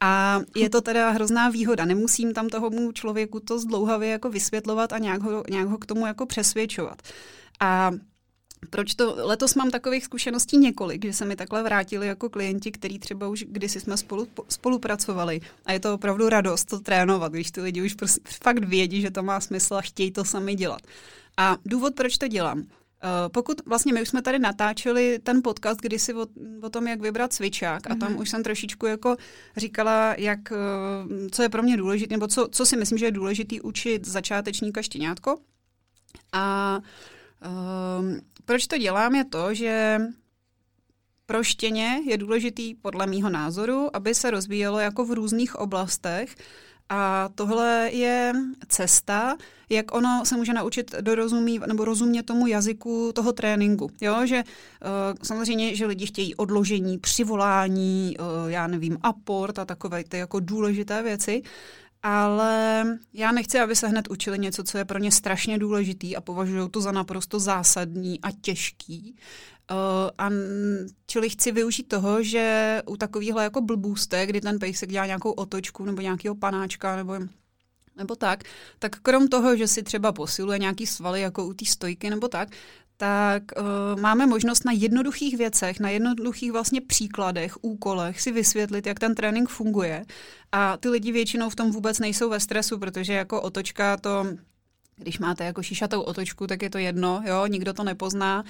[0.00, 1.84] A je to teda hrozná výhoda.
[1.84, 6.06] Nemusím tam tomu člověku to zdlouhavě jako vysvětlovat a nějak ho, nějak ho k tomu
[6.06, 7.02] jako přesvědčovat.
[7.60, 7.90] A
[8.70, 12.98] proč to, letos mám takových zkušeností několik, že se mi takhle vrátili jako klienti, který
[12.98, 17.60] třeba už kdysi jsme spolu, spolupracovali a je to opravdu radost to trénovat, když ty
[17.60, 20.80] lidi už prostě fakt vědí, že to má smysl a chtějí to sami dělat.
[21.36, 22.64] A důvod, proč to dělám,
[23.04, 26.26] Uh, pokud vlastně my už jsme tady natáčeli ten podcast kdysi o,
[26.62, 27.92] o tom, jak vybrat cvičák mm-hmm.
[27.92, 28.20] a tam mhm.
[28.20, 29.16] už jsem trošičku jako
[29.56, 33.10] říkala, jak, uh, co je pro mě důležité, nebo co, co si myslím, že je
[33.10, 35.38] důležitý učit začátečníka štěňátko.
[36.32, 36.84] A uh,
[38.44, 40.00] proč to dělám, je to, že
[41.26, 46.36] pro štěně je důležitý podle mýho názoru, aby se rozvíjelo jako v různých oblastech,
[46.92, 48.32] a tohle je
[48.68, 49.36] cesta,
[49.68, 53.90] jak ono se může naučit dorozumí, nebo rozumět tomu jazyku toho tréninku.
[54.00, 60.04] Jo, že uh, samozřejmě, že lidi chtějí odložení, přivolání, uh, já nevím, aport a takové
[60.04, 61.42] ty jako důležité věci,
[62.02, 66.20] ale já nechci, aby se hned učili něco, co je pro ně strašně důležitý a
[66.20, 69.16] považují to za naprosto zásadní a těžký.
[69.70, 69.76] Uh,
[70.18, 70.28] a
[71.06, 75.84] čili chci využít toho, že u takovýchhle jako blbůstek, kdy ten pejsek dělá nějakou otočku
[75.84, 77.18] nebo nějakého panáčka nebo
[77.96, 78.44] nebo tak,
[78.78, 82.48] tak krom toho, že si třeba posiluje nějaký svaly jako u té stojky nebo tak,
[83.00, 88.98] tak uh, máme možnost na jednoduchých věcech, na jednoduchých vlastně příkladech, úkolech si vysvětlit, jak
[88.98, 90.04] ten trénink funguje.
[90.52, 94.26] A ty lidi většinou v tom vůbec nejsou ve stresu, protože jako otočka to
[94.96, 98.44] když máte jako šišatou otočku, tak je to jedno, jo, nikdo to nepozná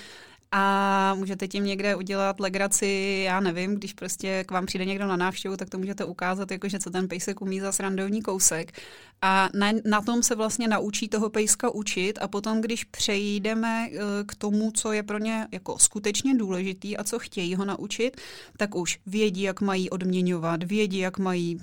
[0.52, 5.16] a můžete tím někde udělat legraci, já nevím, když prostě k vám přijde někdo na
[5.16, 8.72] návštěvu, tak to můžete ukázat, jakože co ten pejsek umí za srandovní kousek.
[9.22, 13.98] A na, na tom se vlastně naučí toho pejska učit a potom, když přejdeme eh,
[14.26, 18.20] k tomu, co je pro ně jako skutečně důležitý a co chtějí ho naučit,
[18.56, 21.62] tak už vědí, jak mají odměňovat, vědí, jak mají uh,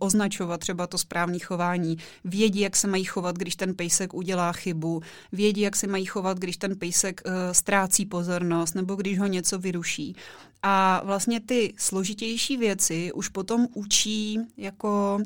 [0.00, 5.02] označovat třeba to správné chování, vědí, jak se mají chovat, když ten pejsek udělá chybu,
[5.32, 9.58] vědí, jak se mají chovat, když ten pejsek uh, ztrácí pozornost nebo když ho něco
[9.58, 10.16] vyruší.
[10.62, 15.22] A vlastně ty složitější věci už potom učí jako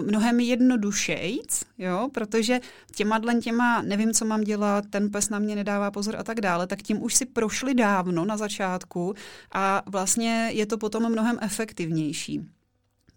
[0.00, 2.60] mnohem jednodušejc, jo, protože
[2.94, 6.66] těma těma nevím, co mám dělat, ten pes na mě nedává pozor a tak dále,
[6.66, 9.14] tak tím už si prošli dávno na začátku
[9.52, 12.40] a vlastně je to potom mnohem efektivnější.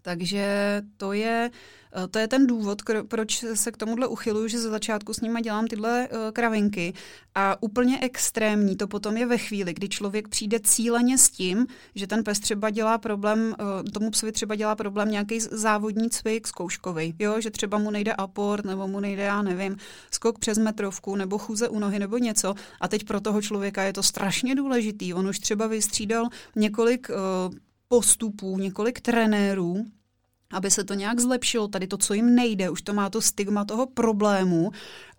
[0.04, 1.52] Takže to je
[1.96, 5.42] Eh, to je ten důvod, proč se k tomuhle uchyluju, že ze začátku s nimi
[5.42, 6.94] dělám tyhle uh, kravinky.
[7.36, 12.08] A úplně extrémní to potom je ve chvíli, kdy člověk přijde cíleně s tím, že
[12.08, 17.16] ten pes třeba dělá problém, uh, tomu psovi třeba dělá problém nějaký závodní cvik zkouškový,
[17.20, 19.78] jo, že třeba mu nejde aport, nebo mu nejde, já nevím,
[20.12, 22.56] skok přes metrovku, nebo chůze u nohy, nebo něco.
[22.82, 25.14] A teď pro toho člověka je to strašně důležitý.
[25.14, 27.10] On už třeba vystřídal několik
[27.94, 29.86] postupů, několik trenérů,
[30.52, 33.66] aby se to nějak zlepšilo, tady to, co jim nejde, už to má to stigma
[33.66, 34.72] toho problému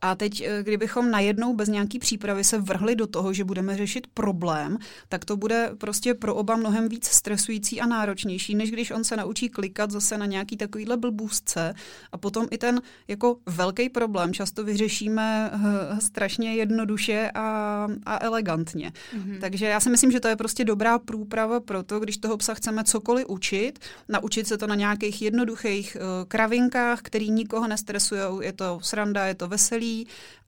[0.04, 4.06] a teď, eh, kdybychom najednou bez nějaký přípravy se vrhli do toho, že budeme řešit
[4.14, 4.78] problém,
[5.08, 9.16] tak to bude prostě pro oba mnohem víc stresující a náročnější, než když on se
[9.16, 11.74] naučí klikat zase na nějaký takovýhle blbůzce
[12.12, 18.92] a potom i ten jako velký problém často vyřešíme uh, strašně jednoduše a, a elegantně.
[18.92, 19.40] Mm-hmm.
[19.40, 22.54] Takže já si myslím, že to je prostě dobrá průprava pro to, když toho psa
[22.54, 23.78] chceme cokoliv učit,
[24.08, 29.34] naučit se to na nějakých jednoduchých uh, kravinkách, který nikoho nestresují, je to sranda, je
[29.34, 29.93] to veselý,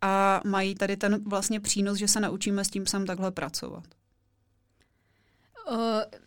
[0.00, 3.84] a mají tady ten vlastně přínos, že se naučíme s tím psem takhle pracovat.
[5.66, 5.76] O,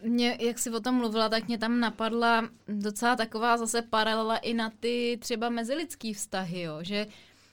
[0.04, 4.54] mě, jak jsi o tom mluvila, tak mě tam napadla docela taková zase paralela i
[4.54, 7.08] na ty třeba mezilidský vztahy, jo, že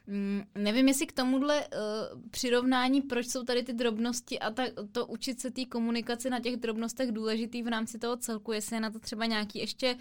[0.06, 4.62] mm, nevím, jestli k tomuhle uh, přirovnání, proč jsou tady ty drobnosti a ta,
[4.92, 8.80] to učit se té komunikaci na těch drobnostech důležitý v rámci toho celku, jestli je
[8.80, 9.96] na to třeba nějaký ještě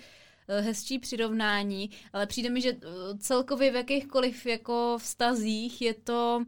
[0.48, 2.88] hezčí přirovnání, ale přijde mi, že eh,
[3.20, 6.44] celkově v jakýchkoliv jako vztazích je to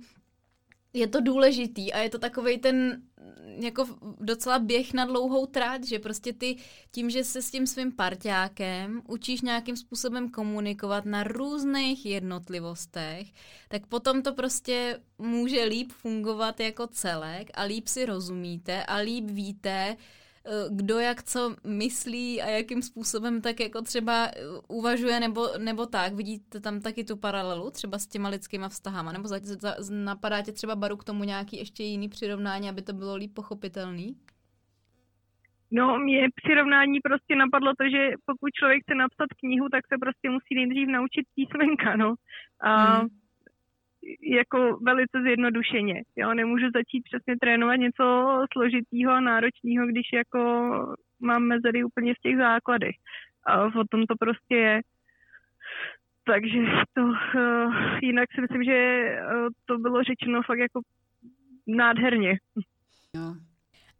[0.93, 3.02] je to důležitý a je to takový ten
[3.60, 3.88] jako
[4.20, 6.58] docela běh na dlouhou tráť, že prostě ty
[6.91, 13.28] tím, že se s tím svým parťákem učíš nějakým způsobem komunikovat na různých jednotlivostech,
[13.68, 19.26] tak potom to prostě může líp fungovat jako celek a líp si rozumíte a líp
[19.30, 19.98] víte, Eh,
[20.70, 24.32] kdo jak co myslí a jakým způsobem tak jako třeba eh,
[24.68, 26.14] uvažuje nebo, nebo tak.
[26.14, 30.52] Vidíte tam taky tu paralelu třeba s těma lidskýma vztahama, nebo za, za, napadá tě
[30.52, 34.16] třeba Baru k tomu nějaký ještě jiný přirovnání, aby to bylo líp pochopitelný?
[35.72, 40.30] No, mě přirovnání prostě napadlo to, že pokud člověk chce napsat knihu, tak se prostě
[40.30, 42.16] musí nejdřív naučit písmenka, no.
[42.60, 43.08] A hmm
[44.22, 46.02] jako velice zjednodušeně.
[46.16, 46.34] Jo?
[46.34, 48.04] Nemůžu začít přesně trénovat něco
[48.52, 50.39] složitýho a náročného, když jako
[51.20, 52.95] mám mezery úplně v těch základech.
[53.45, 54.82] A o tom to prostě je.
[56.26, 56.60] Takže
[56.93, 60.82] to uh, jinak si myslím, že uh, to bylo řečeno fakt jako
[61.68, 62.38] nádherně.
[63.16, 63.36] Jo.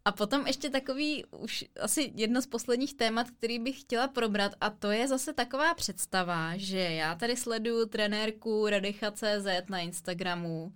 [0.08, 4.70] A potom ještě takový, už asi jedno z posledních témat, který bych chtěla probrat, a
[4.70, 10.72] to je zase taková představa, že já tady sleduju trenérku Radicha.cz na Instagramu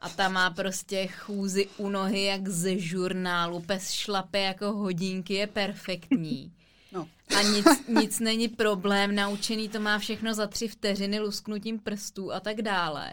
[0.00, 5.46] a ta má prostě chůzy u nohy jak ze žurnálu, pes šlape jako hodinky, je
[5.46, 6.52] perfektní.
[6.92, 7.08] No.
[7.38, 12.40] A nic, nic není problém, naučený to má všechno za tři vteřiny lusknutím prstů a
[12.40, 13.12] tak dále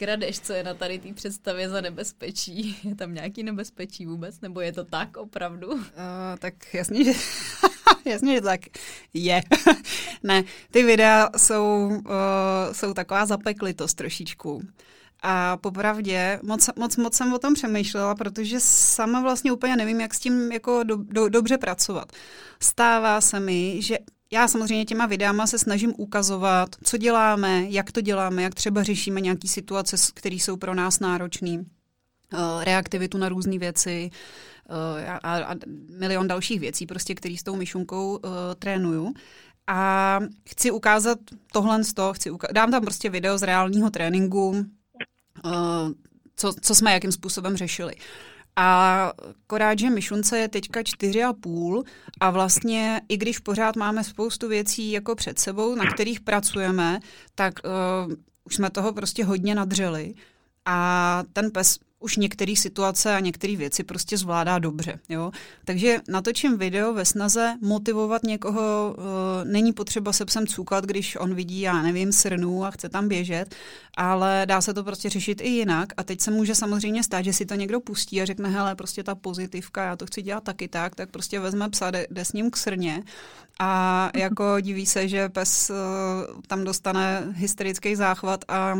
[0.00, 2.76] kradeš, co je na tady té představě za nebezpečí?
[2.84, 5.68] Je tam nějaký nebezpečí vůbec, nebo je to tak opravdu?
[5.68, 5.80] Uh,
[6.38, 7.12] tak jasně, že...
[8.04, 8.60] jasně, že tak
[9.14, 9.42] je.
[10.22, 14.62] ne, ty videa jsou, uh, jsou taková zapeklitost trošičku.
[15.22, 20.14] A popravdě moc, moc, moc jsem o tom přemýšlela, protože sama vlastně úplně nevím, jak
[20.14, 22.12] s tím jako do, do, dobře pracovat.
[22.60, 23.98] Stává se mi, že
[24.30, 29.20] já samozřejmě těma videama se snažím ukazovat, co děláme, jak to děláme, jak třeba řešíme
[29.20, 31.64] nějaké situace, které jsou pro nás náročné,
[32.32, 34.10] eh, reaktivitu na různé věci
[35.00, 35.54] eh, a,
[35.98, 39.14] milion dalších věcí, prostě, který s tou myšunkou uh, trénuju.
[39.66, 41.18] A chci ukázat
[41.52, 44.66] tohle z toho, chci uka- dám tam prostě video z reálního tréninku,
[46.36, 47.94] co, co jsme jakým způsobem řešili.
[48.62, 49.12] A
[49.44, 51.84] akorát, že Myšunce je teďka čtyři a půl
[52.20, 57.00] a vlastně i když pořád máme spoustu věcí jako před sebou, na kterých pracujeme,
[57.34, 60.14] tak uh, už jsme toho prostě hodně nadřeli.
[60.66, 64.98] A ten pes už některé situace a některé věci prostě zvládá dobře.
[65.08, 65.30] Jo?
[65.64, 69.04] Takže natočím video ve snaze motivovat někoho, uh,
[69.50, 73.54] není potřeba se psem cukat, když on vidí, já nevím, srnu a chce tam běžet,
[73.96, 77.32] ale dá se to prostě řešit i jinak a teď se může samozřejmě stát, že
[77.32, 80.68] si to někdo pustí a řekne, hele, prostě ta pozitivka, já to chci dělat taky
[80.68, 83.02] tak, tak prostě vezme psa, jde, jde s ním k srně
[83.60, 88.78] a jako diví se, že pes uh, tam dostane hysterický záchvat a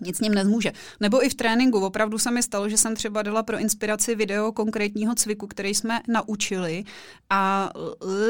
[0.00, 0.72] nic s ním nezmůže.
[1.00, 1.78] Nebo i v tréninku.
[1.78, 6.00] Opravdu se mi stalo, že jsem třeba dala pro inspiraci video konkrétního cviku, který jsme
[6.08, 6.84] naučili
[7.30, 7.70] a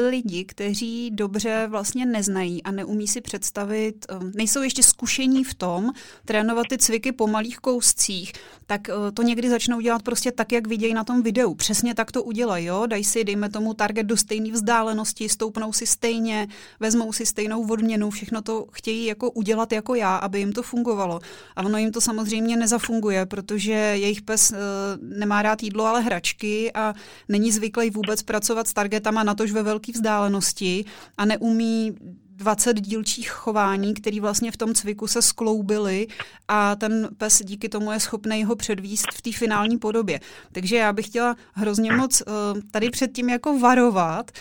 [0.09, 5.91] lidi, kteří dobře vlastně neznají a neumí si představit, um, nejsou ještě zkušení v tom
[6.25, 8.33] trénovat ty cviky po malých kouscích,
[8.65, 11.53] tak uh, to někdy začnou dělat prostě tak, jak vidějí na tom videu.
[11.53, 12.85] Přesně tak to udělají, jo?
[12.85, 16.47] Dají si, dejme tomu, target do stejné vzdálenosti, stoupnou si stejně,
[16.79, 21.19] vezmou si stejnou odměnu, všechno to chtějí jako udělat jako já, aby jim to fungovalo.
[21.55, 24.57] A ono jim to samozřejmě nezafunguje, protože jejich pes uh,
[25.01, 26.93] nemá rád jídlo, ale hračky a
[27.29, 30.85] není zvyklý vůbec pracovat s targetama natož ve velké vzdálenosti
[31.17, 31.95] a neumí
[32.35, 36.07] 20 dílčích chování, které vlastně v tom cviku se skloubily
[36.47, 40.19] a ten pes díky tomu je schopný ho předvíst v té finální podobě.
[40.51, 44.31] Takže já bych chtěla hrozně moc uh, tady před tím jako varovat,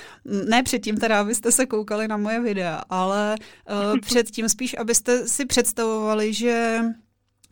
[0.48, 3.36] ne před tím teda, abyste se koukali na moje videa, ale
[3.70, 6.80] uh, před tím spíš, abyste si představovali, že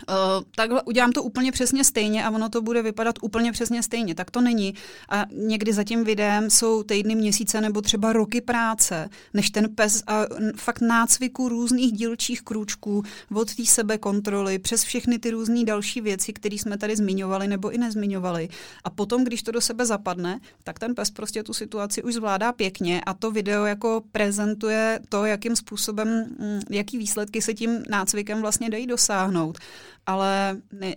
[0.08, 4.14] Uh, takhle udělám to úplně přesně stejně a ono to bude vypadat úplně přesně stejně.
[4.14, 4.74] Tak to není.
[5.08, 10.02] A někdy za tím videem jsou týdny, měsíce nebo třeba roky práce, než ten pes
[10.06, 10.26] a
[10.56, 13.02] fakt nácviku různých dílčích krůčků
[13.34, 17.78] od té sebekontroly přes všechny ty různé další věci, které jsme tady zmiňovali nebo i
[17.78, 18.48] nezmiňovali.
[18.84, 22.52] A potom, když to do sebe zapadne, tak ten pes prostě tu situaci už zvládá
[22.52, 28.40] pěkně a to video jako prezentuje to, jakým způsobem, mm, jaký výsledky se tím nácvikem
[28.40, 29.58] vlastně dají dosáhnout
[30.06, 30.94] ale ne,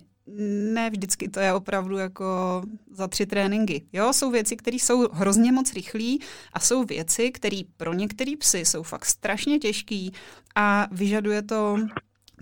[0.74, 3.82] ne vždycky to je opravdu jako za tři tréninky.
[3.92, 6.16] Jo, jsou věci, které jsou hrozně moc rychlé
[6.52, 10.08] a jsou věci, které pro některé psy jsou fakt strašně těžké
[10.54, 11.78] a vyžaduje to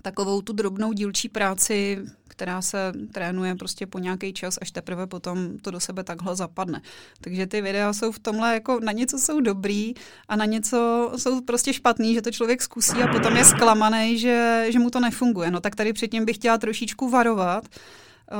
[0.01, 1.97] takovou tu drobnou dílčí práci,
[2.35, 6.81] která se trénuje prostě po nějaký čas, až teprve potom to do sebe takhle zapadne.
[7.21, 9.93] Takže ty videa jsou v tomhle jako na něco jsou dobrý
[10.27, 14.65] a na něco jsou prostě špatný, že to člověk zkusí a potom je zklamaný, že,
[14.69, 15.51] že mu to nefunguje.
[15.51, 17.63] No tak tady předtím bych chtěla trošičku varovat,
[18.31, 18.37] uh,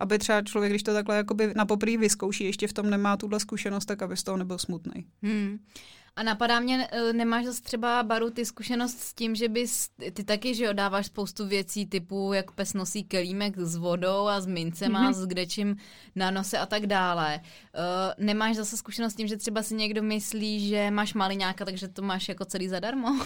[0.00, 1.24] aby třeba člověk, když to takhle
[1.54, 5.04] na poprý vyzkouší, ještě v tom nemá tuhle zkušenost, tak aby z toho nebyl smutný.
[5.22, 5.58] Hmm.
[6.18, 10.24] A napadá mě, eh, nemáš zase třeba, Baru, ty zkušenost s tím, že bys, ty
[10.24, 15.10] taky, že dáváš spoustu věcí typu, jak pes nosí kelímek s vodou a s mincema,
[15.10, 15.12] mm-hmm.
[15.12, 15.76] s kdečím
[16.16, 17.38] na nose a tak dále.
[17.38, 21.88] Uh, nemáš zase zkušenost s tím, že třeba si někdo myslí, že máš maliňáka, takže
[21.88, 23.08] to máš jako celý zadarmo?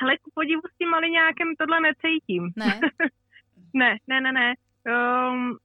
[0.00, 2.52] Hele, ku podivu s tím maliňákem tohle necítím.
[2.56, 2.80] Ne?
[3.74, 4.54] ne, ne, ne, ne.
[5.30, 5.56] Um,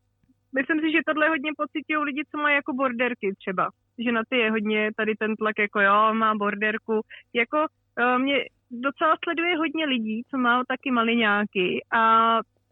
[0.56, 3.70] myslím si, že tohle hodně pocitují lidi, co mají jako borderky třeba
[4.04, 7.02] že na ty je hodně tady ten tlak, jako jo, má borderku.
[7.34, 12.04] Jako uh, mě docela sleduje hodně lidí, co má taky maliňáky a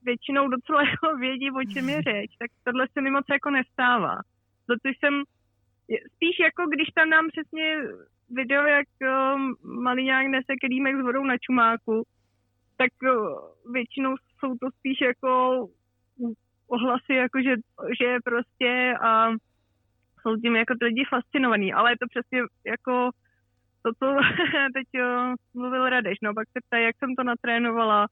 [0.04, 4.16] většinou docela jako vědí, o čem je řeč, tak tohle se mi moc jako nestává.
[4.66, 5.24] Protože jsem
[6.16, 7.78] spíš jako, když tam dám přesně
[8.30, 12.04] video, jak um, maliňák nese kelímek s vodou na čumáku,
[12.78, 15.30] tak uh, většinou jsou to spíš jako
[16.68, 17.56] ohlasy, jako že,
[18.00, 19.30] že prostě a
[20.28, 23.10] jsou tím jako lidi fascinovaný, ale je to přesně jako
[23.84, 24.08] to, co
[24.74, 28.08] teď jo, mluvil Radeš, no pak se ptají, jak jsem to natrénovala,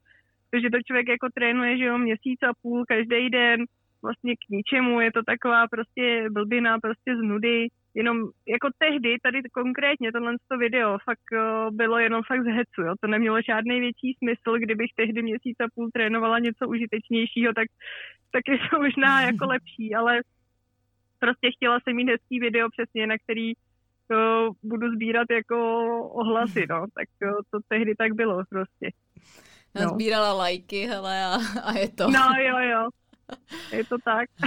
[0.49, 3.59] protože to člověk jako trénuje, že jo, měsíc a půl, každý den,
[4.03, 9.41] vlastně k ničemu, je to taková prostě blbina, prostě z nudy, jenom jako tehdy, tady
[9.53, 11.29] konkrétně tohle to video fakt
[11.71, 12.93] bylo jenom fakt z hecu, jo.
[13.01, 17.67] to nemělo žádný větší smysl, kdybych tehdy měsíc a půl trénovala něco užitečnějšího, tak,
[18.31, 20.21] tak je to možná jako lepší, ale
[21.25, 23.53] prostě chtěla jsem mít hezký video přesně, na který
[24.07, 25.57] to budu sbírat jako
[26.21, 26.85] ohlasy, no.
[26.97, 28.87] Tak to, to tehdy tak bylo prostě.
[29.75, 29.89] No.
[29.89, 32.11] Sbírala lajky, hele, a, a je to.
[32.11, 32.89] No, jo, jo.
[33.71, 34.29] Je to tak.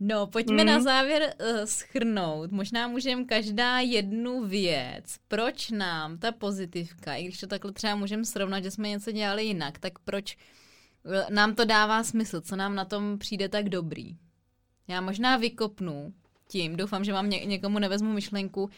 [0.00, 0.66] No, pojďme mm.
[0.66, 2.50] na závěr uh, schrnout.
[2.50, 8.24] Možná můžeme každá jednu věc, proč nám ta pozitivka, i když to takhle třeba můžeme
[8.24, 10.36] srovnat, že jsme něco dělali jinak, tak proč
[11.30, 14.16] nám to dává smysl, co nám na tom přijde tak dobrý?
[14.88, 16.14] Já možná vykopnu
[16.48, 18.70] tím, doufám, že vám ně, někomu nevezmu myšlenku,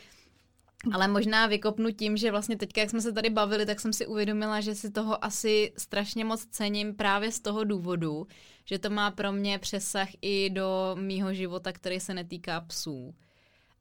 [0.93, 4.07] ale možná vykopnu tím, že vlastně teď, jak jsme se tady bavili, tak jsem si
[4.07, 8.27] uvědomila, že si toho asi strašně moc cením právě z toho důvodu,
[8.65, 13.15] že to má pro mě přesah i do mýho života, který se netýká psů.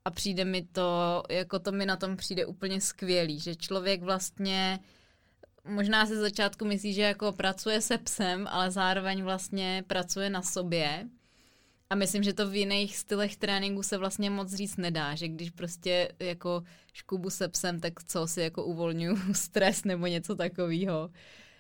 [0.05, 4.79] A přijde mi to, jako to mi na tom přijde úplně skvělý, že člověk vlastně
[5.65, 11.07] možná z začátku myslí, že jako pracuje se psem, ale zároveň vlastně pracuje na sobě
[11.89, 15.49] a myslím, že to v jiných stylech tréninku se vlastně moc říct nedá, že když
[15.49, 16.63] prostě jako
[16.93, 21.09] škubu se psem, tak co si jako uvolňuju stres nebo něco takového.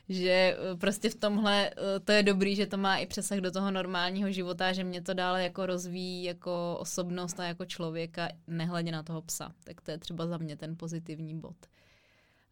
[0.09, 3.51] Že eh, prostě v tomhle eh, to je dobrý, že to má i přesah do
[3.51, 8.91] toho normálního života, že mě to dále jako rozvíjí jako osobnost a jako člověka, nehledě
[8.91, 9.51] na toho psa.
[9.63, 11.55] Tak to je třeba za mě ten pozitivní bod.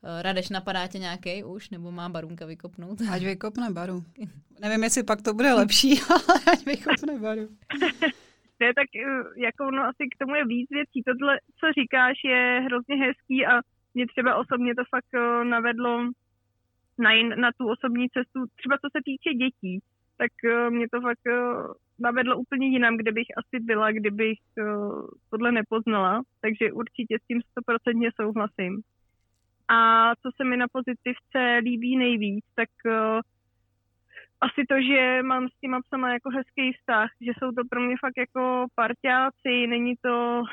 [0.05, 3.01] Eh, Radeš, napadá tě nějaký už, nebo má Barunka vykopnout?
[3.11, 4.03] Ať vykopne Baru.
[4.61, 7.47] Nevím, jestli pak to bude lepší, ale ať vykopne Baru.
[8.59, 11.03] Ne, tak eh, jako no asi k tomu je víc věcí.
[11.03, 13.61] Tohle, co říkáš, je hrozně hezký a
[13.93, 16.11] mě třeba osobně to fakt eh, navedlo
[16.97, 19.79] na, jin, na tu osobní cestu, třeba co se týče dětí,
[20.17, 20.31] tak
[20.69, 21.25] mě to fakt
[21.99, 24.39] navedlo úplně jinam, kde bych asi byla, kdybych
[25.29, 26.21] tohle nepoznala.
[26.41, 28.81] Takže určitě s tím stoprocentně souhlasím.
[29.67, 33.21] A co se mi na pozitivce líbí nejvíc, tak uh,
[34.41, 37.95] asi to, že mám s těma psama jako hezký vztah, že jsou to pro mě
[37.99, 40.43] fakt jako parťáci, není to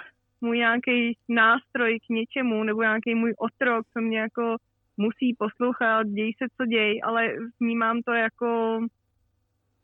[0.40, 4.56] můj nějaký nástroj k něčemu, nebo nějaký můj otrok, co mě jako
[4.96, 7.28] musí poslouchat, děj se, co děj, ale
[7.60, 8.80] vnímám to jako,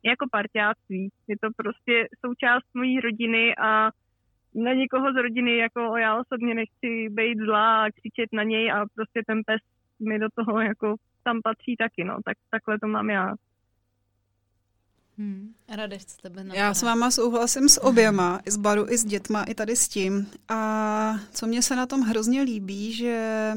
[0.04, 1.08] jako parťáctví.
[1.28, 3.90] Je to prostě součást mojí rodiny a
[4.55, 8.84] na nikoho z rodiny, jako já osobně nechci být zlá a křičet na něj a
[8.94, 9.61] prostě ten pes
[10.01, 10.94] mi do toho jako
[11.24, 13.34] tam patří taky, no, tak takhle to mám já.
[15.18, 15.55] Hmm.
[15.76, 16.61] Radeš, co tebe napadá?
[16.61, 19.88] Já s váma souhlasím s oběma, i s Baru, i s dětma, i tady s
[19.88, 20.26] tím.
[20.49, 23.53] A co mě se na tom hrozně líbí, že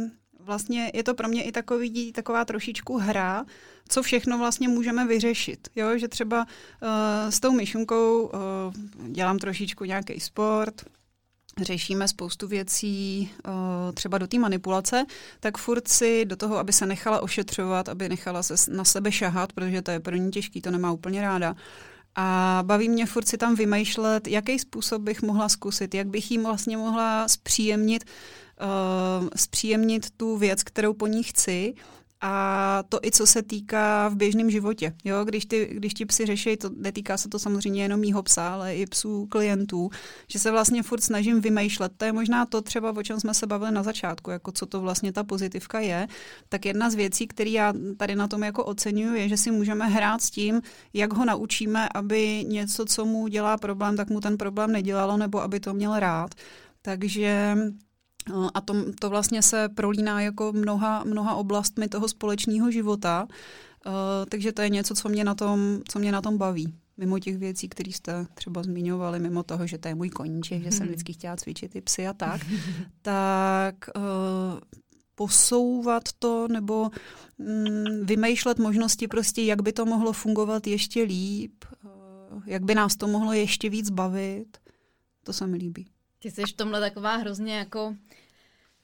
[0.45, 3.45] vlastně je to pro mě i takový, taková trošičku hra,
[3.87, 5.67] co všechno vlastně můžeme vyřešit.
[5.75, 5.97] Jo?
[5.97, 6.89] Že třeba uh,
[7.29, 8.31] s tou myšunkou uh,
[9.11, 10.85] dělám trošičku nějaký sport,
[11.61, 13.51] řešíme spoustu věcí uh,
[13.93, 15.05] třeba do té manipulace,
[15.39, 19.53] tak furt si do toho, aby se nechala ošetřovat, aby nechala se na sebe šahat,
[19.53, 21.55] protože to je pro ní těžký, to nemá úplně ráda.
[22.15, 26.37] A baví mě furt si tam vymýšlet, jaký způsob bych mohla zkusit, jak bych jí
[26.37, 28.03] vlastně mohla zpříjemnit,
[28.61, 31.73] uh, zpříjemnit tu věc, kterou po ní chci
[32.21, 34.93] a to i co se týká v běžném životě.
[35.03, 35.25] Jo?
[35.25, 38.75] Když, ty, když ti psi řeší, to netýká se to samozřejmě jenom mýho psa, ale
[38.75, 39.89] i psů klientů,
[40.27, 41.91] že se vlastně furt snažím vymýšlet.
[41.97, 44.81] To je možná to třeba, o čem jsme se bavili na začátku, jako co to
[44.81, 46.07] vlastně ta pozitivka je.
[46.49, 49.87] Tak jedna z věcí, které já tady na tom jako oceňuju, je, že si můžeme
[49.87, 50.61] hrát s tím,
[50.93, 55.41] jak ho naučíme, aby něco, co mu dělá problém, tak mu ten problém nedělalo, nebo
[55.41, 56.35] aby to měl rád.
[56.81, 57.57] Takže
[58.53, 63.27] a to, to vlastně se prolíná jako mnoha, mnoha oblastmi toho společného života.
[63.85, 63.93] Uh,
[64.29, 66.73] takže to je něco, co mě, na tom, co mě na tom baví.
[66.97, 70.71] Mimo těch věcí, které jste třeba zmiňovali, mimo toho, že to je můj koníček, že
[70.71, 72.41] jsem vždycky chtěla cvičit ty psy a tak,
[73.01, 74.59] tak uh,
[75.15, 76.89] posouvat to nebo
[77.37, 82.95] mm, vymýšlet možnosti prostě, jak by to mohlo fungovat ještě líp, uh, jak by nás
[82.95, 84.57] to mohlo ještě víc bavit,
[85.23, 85.87] to se mi líbí.
[86.21, 87.95] Ty jsi v tomhle taková hrozně jako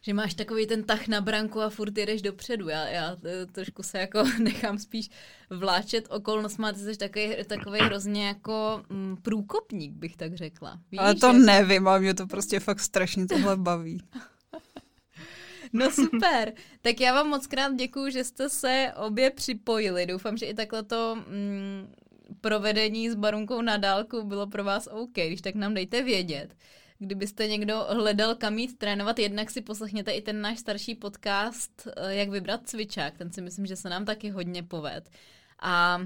[0.02, 2.70] že máš takový ten tah na branku a furt jedeš dopředu.
[2.70, 5.10] Já, já e, trošku se jako nechám spíš
[5.50, 10.80] vláčet okolnost, máte jsi takový, takový hrozně jako m, mm, průkopník, bych tak řekla.
[10.92, 11.36] Víš, Ale to jak...
[11.36, 14.02] nevím, a mě to prostě fakt strašně tohle baví.
[15.74, 20.06] No super, tak já vám moc krát děkuju, že jste se obě připojili.
[20.06, 21.94] Doufám, že i takhle to mm,
[22.42, 26.56] provedení s Barunkou na dálku bylo pro vás OK, když tak nám dejte vědět
[27.00, 32.16] kdybyste někdo hledal kam jít trénovat, jednak si poslechněte i ten náš starší podcast, eh,
[32.16, 35.10] jak vybrat cvičák, ten si myslím, že se nám taky hodně poved.
[35.62, 36.00] A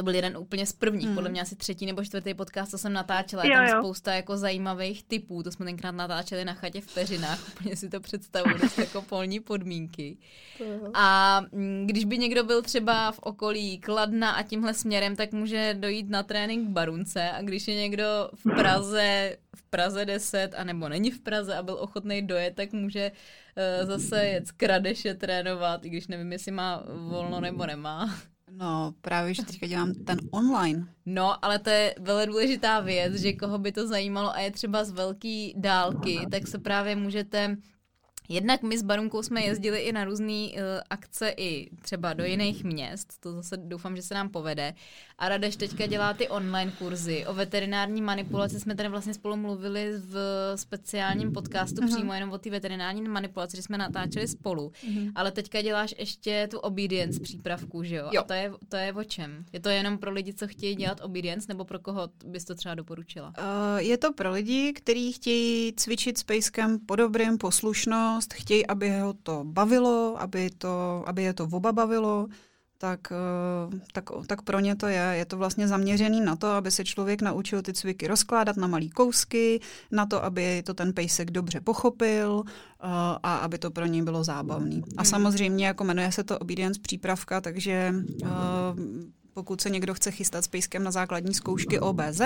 [0.00, 1.14] to byl jeden úplně z prvních, hmm.
[1.14, 3.44] podle mě asi třetí nebo čtvrtý podcast, co jsem natáčela.
[3.44, 3.78] Je tam jo.
[3.78, 5.42] spousta jako zajímavých typů.
[5.42, 7.48] To jsme tenkrát natáčeli na chatě v Peřinách.
[7.54, 10.16] Úplně si to představuji, jako polní podmínky.
[10.94, 15.74] A mm, když by někdo byl třeba v okolí Kladna a tímhle směrem, tak může
[15.78, 17.30] dojít na trénink Barunce.
[17.30, 21.74] A když je někdo v Praze, v Praze 10, anebo není v Praze a byl
[21.80, 23.12] ochotný dojet, tak může
[23.82, 28.14] uh, zase jet z Kradeše trénovat, i když nevím, jestli má volno nebo nemá.
[28.50, 30.94] No, právě, že teďka dělám ten online.
[31.06, 34.84] No, ale to je velmi důležitá věc, že koho by to zajímalo a je třeba
[34.84, 37.56] z velké dálky, tak se právě můžete
[38.32, 40.60] Jednak my s Barunkou jsme jezdili i na různé uh,
[40.90, 44.74] akce i třeba do jiných měst, to zase doufám, že se nám povede.
[45.18, 47.26] A Radeš teďka dělá ty online kurzy.
[47.26, 50.16] O veterinární manipulaci jsme tady vlastně spolu mluvili v
[50.56, 51.94] speciálním podcastu uh-huh.
[51.94, 54.68] přímo jenom o té veterinární manipulaci, že jsme natáčeli spolu.
[54.68, 55.12] Uh-huh.
[55.14, 58.10] Ale teďka děláš ještě tu obedience přípravku, že jo?
[58.12, 58.20] jo.
[58.20, 59.44] A to je, to je o čem?
[59.52, 62.74] Je to jenom pro lidi, co chtějí dělat obedience, nebo pro koho bys to třeba
[62.74, 63.32] doporučila?
[63.38, 69.00] Uh, je to pro lidi, kteří chtějí cvičit s pejskem po dobrým, poslušnost, chtějí, aby
[69.00, 72.28] ho to bavilo, aby, to, aby je to oba bavilo,
[72.78, 75.12] tak, eh, tak, tak pro ně to je.
[75.12, 78.90] Je to vlastně zaměřený na to, aby se člověk naučil ty cviky rozkládat na malý
[78.90, 79.60] kousky,
[79.90, 82.86] na to, aby to ten pejsek dobře pochopil eh,
[83.22, 84.82] a aby to pro něj bylo zábavný.
[84.96, 87.94] A samozřejmě, jako jmenuje se to obedience přípravka, takže
[88.24, 88.28] eh,
[89.40, 92.20] pokud se někdo chce chystat s pejskem na základní zkoušky OBZ,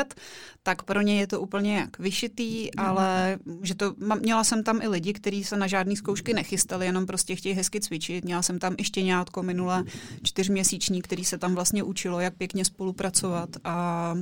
[0.63, 4.89] tak pro ně je to úplně jak vyšitý, ale že to, měla jsem tam i
[4.89, 8.25] lidi, kteří se na žádné zkoušky nechystali, jenom prostě chtějí hezky cvičit.
[8.25, 9.85] Měla jsem tam i štěňátko minule
[10.23, 14.15] čtyřměsíční, který se tam vlastně učilo, jak pěkně spolupracovat a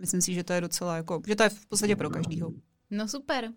[0.00, 2.52] myslím si, že to je docela jako, že to je v podstatě pro každýho.
[2.90, 3.52] No super.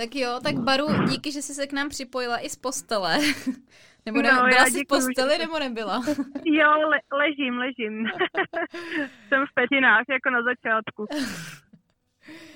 [0.00, 3.18] Tak jo, tak Baru, díky, že jsi se k nám připojila i z postele.
[4.06, 6.02] Nebo ne, no, byla jsi v posteli, nebo nebyla?
[6.44, 8.06] Jo, le, ležím, ležím.
[9.28, 11.06] Jsem v petinách, jako na začátku.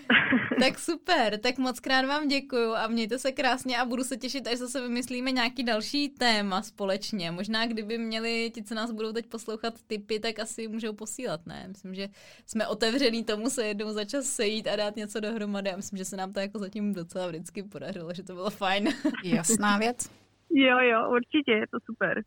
[0.60, 4.46] tak super, tak moc krát vám děkuju a mějte se krásně a budu se těšit,
[4.46, 7.30] až zase vymyslíme nějaký další téma společně.
[7.30, 11.64] Možná kdyby měli ti, co nás budou teď poslouchat typy, tak asi můžou posílat, ne?
[11.68, 12.08] Myslím, že
[12.46, 16.04] jsme otevřený tomu se jednou za čas sejít a dát něco dohromady a myslím, že
[16.04, 18.88] se nám to jako zatím docela vždycky podařilo, že to bylo fajn.
[19.24, 20.10] Jasná věc.
[20.50, 22.22] Jo, jo, určitě, je to super.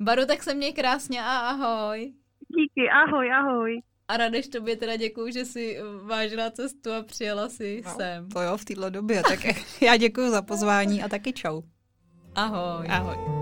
[0.00, 2.12] Baru, tak se měj krásně a ahoj.
[2.48, 3.82] Díky, ahoj, ahoj.
[4.08, 8.28] A Radeš, tobě teda děkuju, že jsi vážila cestu a přijela si no, sem.
[8.28, 9.22] To jo, v této době.
[9.22, 9.40] Tak
[9.80, 11.62] já děkuji za pozvání a taky čau.
[12.34, 12.86] Ahoj.
[12.88, 13.41] Ahoj.